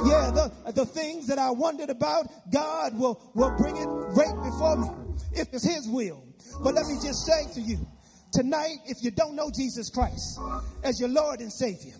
[0.05, 4.77] Yeah, the, the things that I wondered about, God will, will bring it right before
[4.77, 4.89] me
[5.33, 6.23] if it's his will.
[6.63, 7.85] But let me just say to you,
[8.33, 10.39] tonight, if you don't know Jesus Christ
[10.83, 11.93] as your Lord and Savior,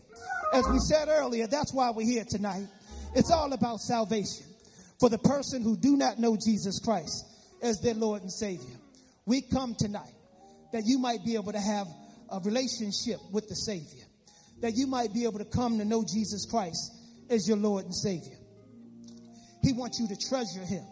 [0.54, 2.68] as we said earlier, that's why we're here tonight.
[3.14, 4.51] It's all about salvation
[5.02, 7.26] for the person who do not know Jesus Christ
[7.64, 8.78] as their Lord and Savior.
[9.26, 10.14] We come tonight
[10.74, 11.88] that you might be able to have
[12.30, 14.06] a relationship with the Savior,
[14.62, 16.94] that you might be able to come to know Jesus Christ
[17.32, 18.38] as your Lord and Savior.
[19.64, 20.84] He wants you to treasure Him.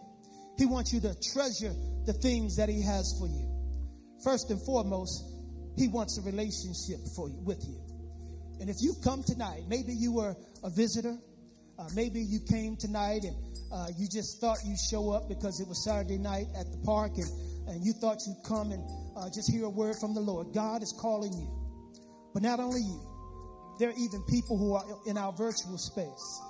[0.58, 1.72] He wants you to treasure
[2.04, 3.48] the things that He has for you.
[4.24, 5.24] First and foremost,
[5.76, 7.80] He wants a relationship for you, with you.
[8.60, 10.34] And if you come tonight, maybe you were
[10.64, 11.16] a visitor,
[11.78, 15.68] uh, maybe you came tonight and uh, you just thought you'd show up because it
[15.68, 17.30] was Saturday night at the park and,
[17.68, 18.82] and you thought you'd come and
[19.16, 20.52] uh, just hear a word from the Lord.
[20.52, 21.48] God is calling you.
[22.34, 23.00] But not only you,
[23.78, 26.40] there are even people who are in our virtual space.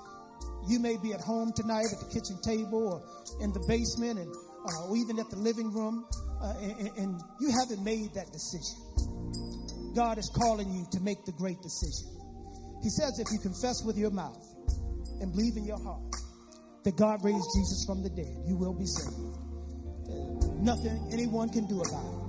[0.67, 4.33] You may be at home tonight at the kitchen table or in the basement and,
[4.33, 6.07] uh, or even at the living room,
[6.41, 8.81] uh, and, and you haven't made that decision.
[9.95, 12.09] God is calling you to make the great decision.
[12.83, 14.41] He says, if you confess with your mouth
[15.21, 16.11] and believe in your heart
[16.85, 19.17] that God raised Jesus from the dead, you will be saved.
[20.61, 22.21] Nothing anyone can do about it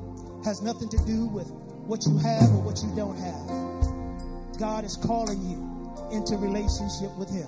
[0.44, 1.50] has nothing to do with
[1.86, 4.60] what you have or what you don't have.
[4.60, 5.62] God is calling you
[6.12, 7.48] into relationship with Him.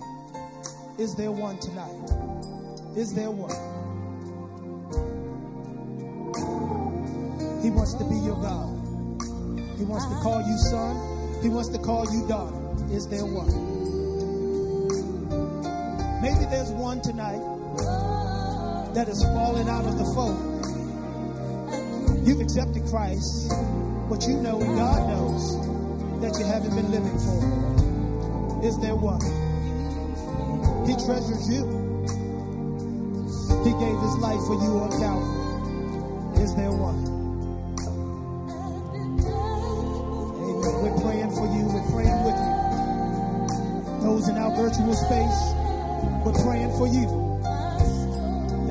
[0.99, 2.97] Is there one tonight?
[2.97, 3.49] Is there one?
[7.63, 8.69] He wants to be your God.
[9.77, 10.23] He wants to uh-huh.
[10.23, 11.41] call you son.
[11.41, 12.55] He wants to call you daughter.
[12.93, 13.72] Is there one?
[16.23, 17.43] Maybe there's one tonight
[18.95, 20.39] that has fallen out of the fold.
[22.25, 23.51] You've accepted Christ,
[24.07, 25.59] but you know and God knows
[26.23, 28.63] that you haven't been living for Him.
[28.63, 29.19] Is there one?
[30.87, 31.67] He treasures you.
[33.67, 36.39] He gave His life for you on Calvary.
[36.41, 37.03] Is there one?
[40.39, 40.71] Amen.
[40.87, 41.67] We're praying for you.
[41.67, 44.07] We're praying with you.
[44.07, 45.62] Those in our virtual space,
[46.23, 47.23] we're praying for you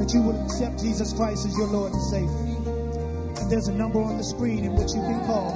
[0.03, 3.41] that you will accept Jesus Christ as your Lord and Savior.
[3.41, 5.53] And there's a number on the screen in which you can call.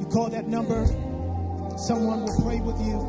[0.00, 0.84] You call that number,
[1.78, 3.00] someone will pray with you.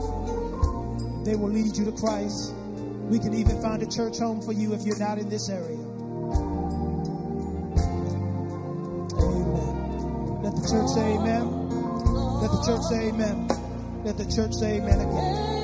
[1.26, 2.54] They will lead you to Christ.
[3.10, 5.78] We can even find a church home for you if you're not in this area.
[9.20, 10.44] Amen.
[10.44, 11.70] Let the church say amen.
[12.42, 13.48] Let the church say amen.
[14.04, 15.55] Let the church say amen again.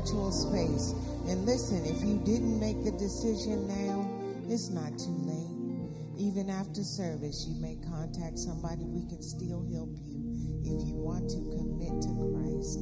[0.00, 0.94] Virtual space.
[1.28, 4.08] And listen, if you didn't make the decision now,
[4.48, 6.16] it's not too late.
[6.16, 8.84] Even after service, you may contact somebody.
[8.84, 10.24] We can still help you
[10.64, 12.80] if you want to commit to Christ.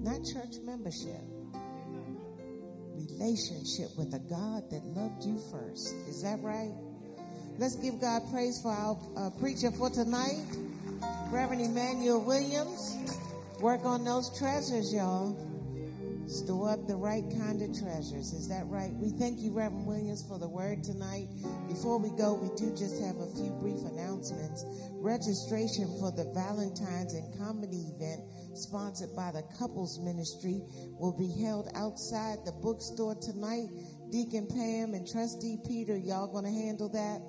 [0.00, 1.20] Not church membership
[2.96, 5.94] relationship with a God that loved you first.
[6.08, 6.72] Is that right?
[7.58, 10.40] Let's give God praise for our uh, preacher for tonight,
[11.30, 12.96] Reverend Emanuel Williams.
[13.60, 15.53] Work on those treasures, y'all.
[16.26, 18.32] Store up the right kind of treasures.
[18.32, 18.92] Is that right?
[18.94, 21.28] We thank you, Reverend Williams, for the word tonight.
[21.68, 24.64] Before we go, we do just have a few brief announcements.
[24.92, 28.22] Registration for the Valentine's and Comedy event
[28.56, 30.62] sponsored by the Couples Ministry
[30.98, 33.68] will be held outside the bookstore tonight.
[34.10, 37.20] Deacon Pam and Trustee Peter, y'all going to handle that?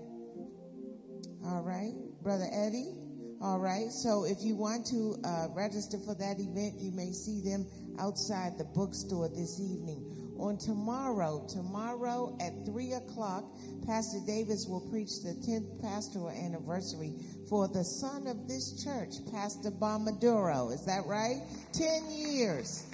[1.45, 1.93] All right.
[2.23, 2.95] Brother Eddie.
[3.41, 3.91] All right.
[3.91, 7.67] So if you want to uh, register for that event, you may see them
[7.99, 10.03] outside the bookstore this evening.
[10.37, 13.45] On tomorrow, tomorrow at 3 o'clock,
[13.87, 17.13] Pastor Davis will preach the 10th pastoral anniversary
[17.49, 20.73] for the son of this church, Pastor Bomaduro.
[20.73, 21.41] Is that right?
[21.71, 22.85] 10 years.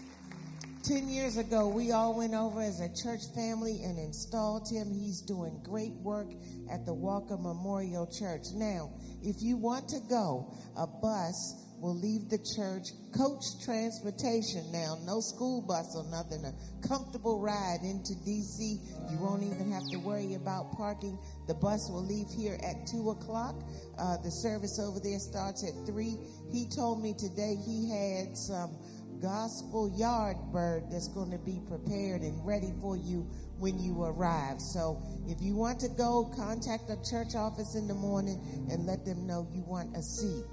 [0.84, 4.92] 10 years ago, we all went over as a church family and installed him.
[4.92, 6.28] He's doing great work
[6.72, 8.48] at the Walker Memorial Church.
[8.54, 8.92] Now,
[9.24, 12.94] if you want to go, a bus will leave the church.
[13.18, 16.46] Coach transportation now, no school bus or nothing.
[16.46, 16.54] A
[16.88, 18.78] comfortable ride into DC.
[19.10, 21.18] You won't even have to worry about parking.
[21.48, 23.56] The bus will leave here at 2 o'clock.
[23.98, 26.18] Uh, the service over there starts at 3.
[26.54, 28.78] He told me today he had some
[29.22, 33.28] gospel yard bird that's going to be prepared and ready for you
[33.60, 34.60] when you arrive.
[34.60, 39.06] So if you want to go, contact the church office in the morning and let
[39.06, 40.44] them know you want a seat.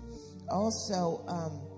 [0.51, 1.69] Also, um,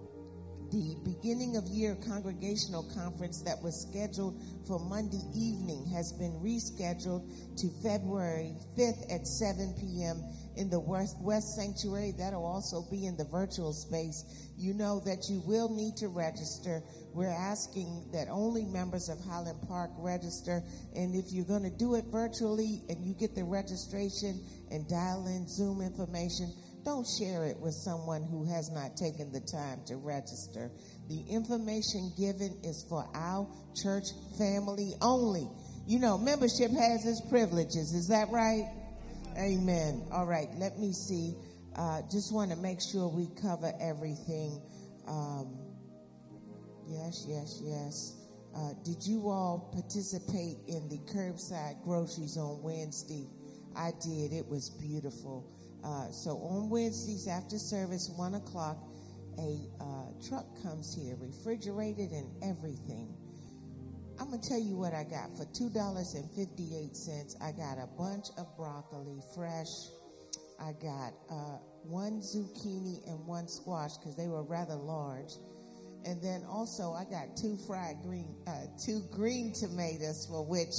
[0.71, 7.27] the beginning of year congregational conference that was scheduled for Monday evening has been rescheduled
[7.59, 10.23] to February 5th at 7 p.m.
[10.57, 12.13] in the West, West Sanctuary.
[12.17, 14.25] That'll also be in the virtual space.
[14.57, 16.85] You know that you will need to register.
[17.15, 20.63] We're asking that only members of Highland Park register.
[20.95, 24.39] And if you're going to do it virtually and you get the registration
[24.71, 26.55] and dial in Zoom information,
[26.85, 30.71] don't share it with someone who has not taken the time to register.
[31.09, 34.07] The information given is for our church
[34.39, 35.49] family only.
[35.87, 37.93] You know, membership has its privileges.
[37.95, 38.69] Is that right?
[39.39, 40.07] Amen.
[40.13, 41.35] All right, let me see.
[41.77, 44.61] Uh, just want to make sure we cover everything.
[45.07, 45.57] Um,
[46.89, 48.17] yes, yes, yes.
[48.55, 53.29] Uh, did you all participate in the curbside groceries on Wednesday?
[53.77, 54.33] I did.
[54.33, 55.47] It was beautiful.
[55.85, 58.77] Uh, so on Wednesdays after service, one o'clock,
[59.39, 63.15] a uh, truck comes here, refrigerated and everything.
[64.19, 67.37] I'm gonna tell you what I got for two dollars and fifty eight cents.
[67.41, 69.73] I got a bunch of broccoli, fresh.
[70.61, 75.33] I got uh, one zucchini and one squash because they were rather large,
[76.05, 80.75] and then also I got two fried green, uh, two green tomatoes for which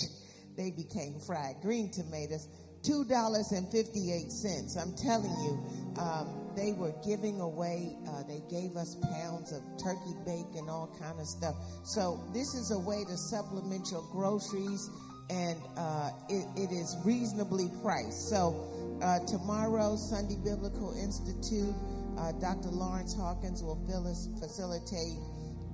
[0.55, 2.47] they became fried green tomatoes
[2.83, 4.77] two dollars and fifty eight cents.
[4.77, 7.97] I'm telling you, um, they were giving away.
[8.07, 11.55] Uh, they gave us pounds of turkey bacon, all kind of stuff.
[11.83, 14.89] So this is a way to supplement your groceries,
[15.29, 18.29] and uh, it, it is reasonably priced.
[18.29, 21.75] So uh, tomorrow, Sunday Biblical Institute,
[22.17, 22.69] uh, Dr.
[22.69, 23.79] Lawrence Hawkins will
[24.39, 25.17] facilitate.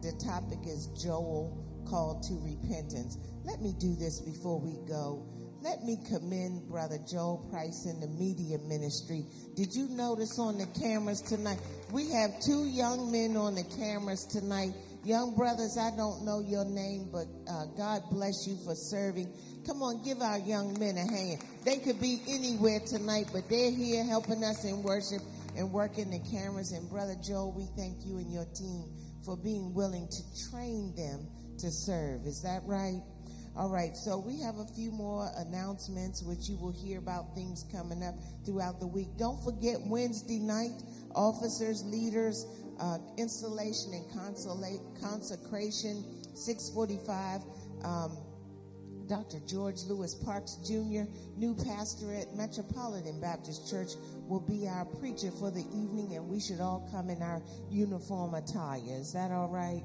[0.02, 3.18] The topic is Joel called to repentance.
[3.44, 5.26] Let me do this before we go.
[5.62, 9.26] Let me commend Brother Joel Price in the media ministry.
[9.56, 11.60] Did you notice on the cameras tonight?
[11.92, 14.74] We have two young men on the cameras tonight.
[15.04, 19.34] Young brothers, I don't know your name, but uh, God bless you for serving.
[19.66, 21.44] Come on, give our young men a hand.
[21.66, 25.22] They could be anywhere tonight, but they're here helping us in worship
[25.56, 26.72] and working the cameras.
[26.72, 28.94] And Brother Joel, we thank you and your team
[29.26, 31.28] for being willing to train them
[31.60, 32.26] to serve.
[32.26, 33.02] Is that right?
[33.58, 37.66] All right, so we have a few more announcements, which you will hear about things
[37.72, 38.14] coming up
[38.46, 39.08] throughout the week.
[39.18, 40.84] Don't forget Wednesday night,
[41.16, 42.46] officers, leaders,
[42.80, 44.06] uh, installation and
[45.02, 46.06] consecration,
[46.36, 47.42] 645.
[47.84, 48.18] Um,
[49.08, 49.40] Dr.
[49.48, 53.94] George Lewis Parks Jr., new pastor at Metropolitan Baptist Church,
[54.28, 58.36] will be our preacher for the evening, and we should all come in our uniform
[58.36, 58.82] attire.
[58.86, 59.82] Is that all right?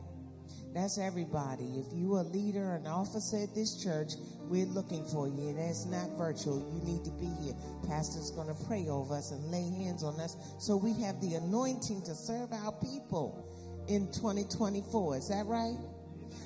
[0.74, 1.85] That's everybody.
[1.86, 4.12] If you are a leader, an officer at this church,
[4.49, 5.49] we're looking for you.
[5.49, 6.59] And it's not virtual.
[6.73, 7.55] You need to be here.
[7.86, 11.35] Pastor's going to pray over us and lay hands on us so we have the
[11.35, 13.47] anointing to serve our people
[13.86, 15.16] in 2024.
[15.19, 15.77] Is that right?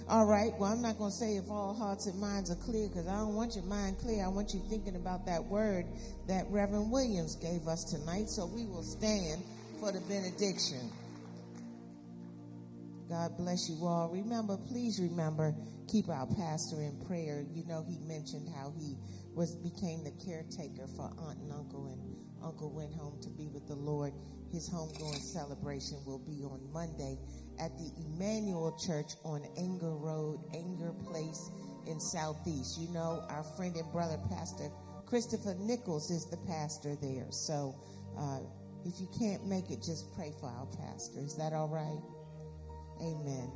[0.09, 0.53] All right.
[0.59, 3.17] Well, I'm not going to say if all hearts and minds are clear because I
[3.19, 4.25] don't want your mind clear.
[4.25, 5.87] I want you thinking about that word
[6.27, 8.29] that Reverend Williams gave us tonight.
[8.29, 9.43] So we will stand
[9.79, 10.91] for the benediction.
[13.09, 14.11] God bless you all.
[14.13, 15.55] Remember, please remember,
[15.89, 17.45] keep our pastor in prayer.
[17.53, 18.97] You know, he mentioned how he
[19.35, 22.01] was became the caretaker for aunt and uncle, and
[22.43, 24.13] uncle went home to be with the Lord.
[24.51, 27.19] His homegoing celebration will be on Monday
[27.61, 31.51] at the Emmanuel Church on Ainger Road, Ainger Place
[31.87, 32.79] in Southeast.
[32.79, 34.71] You know, our friend and brother, Pastor
[35.07, 37.27] Christopher Nichols, is the pastor there.
[37.31, 37.77] So,
[38.19, 38.41] uh,
[38.85, 41.21] if you can't make it, just pray for our pastor.
[41.21, 42.16] Is that all right?
[43.03, 43.51] Amen.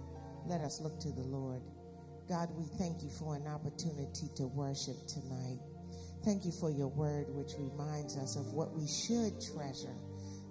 [0.46, 1.62] Let us look to the Lord.
[2.28, 5.58] God, we thank you for an opportunity to worship tonight.
[6.24, 9.96] Thank you for your word, which reminds us of what we should treasure.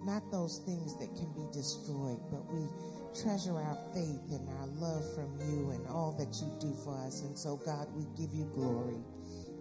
[0.06, 2.66] not those things that can be destroyed, but we
[3.22, 7.24] treasure our faith and our love from you and all that you do for us.
[7.24, 8.98] And so, God, we give you glory.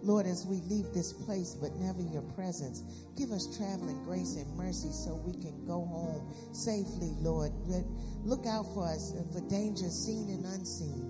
[0.01, 2.83] Lord, as we leave this place, but never your presence,
[3.17, 7.51] give us traveling grace and mercy so we can go home safely, Lord.
[8.23, 11.08] Look out for us for dangers seen and unseen.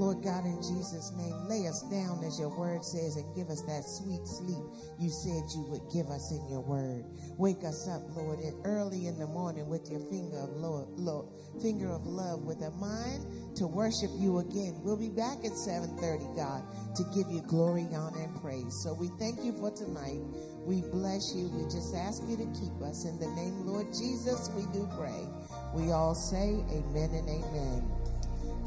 [0.00, 3.60] Lord God, in Jesus' name, lay us down as your word says and give us
[3.68, 4.64] that sweet sleep
[4.98, 7.04] you said you would give us in your word.
[7.36, 11.28] Wake us up, Lord, early in the morning with your finger of Lord, Lord,
[11.60, 14.80] finger of love with a mind to worship you again.
[14.80, 16.64] We'll be back at 7:30, God,
[16.96, 18.72] to give you glory, honor, and praise.
[18.82, 20.24] So we thank you for tonight.
[20.64, 21.48] We bless you.
[21.52, 23.04] We just ask you to keep us.
[23.04, 25.28] In the name, Lord Jesus, we do pray.
[25.74, 27.99] We all say amen and amen.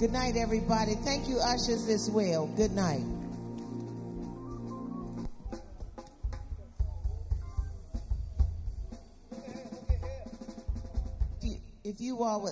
[0.04, 0.96] Good night, everybody.
[0.96, 2.48] Thank you, ushers, as well.
[2.58, 3.06] Good night.
[11.86, 12.52] If you all would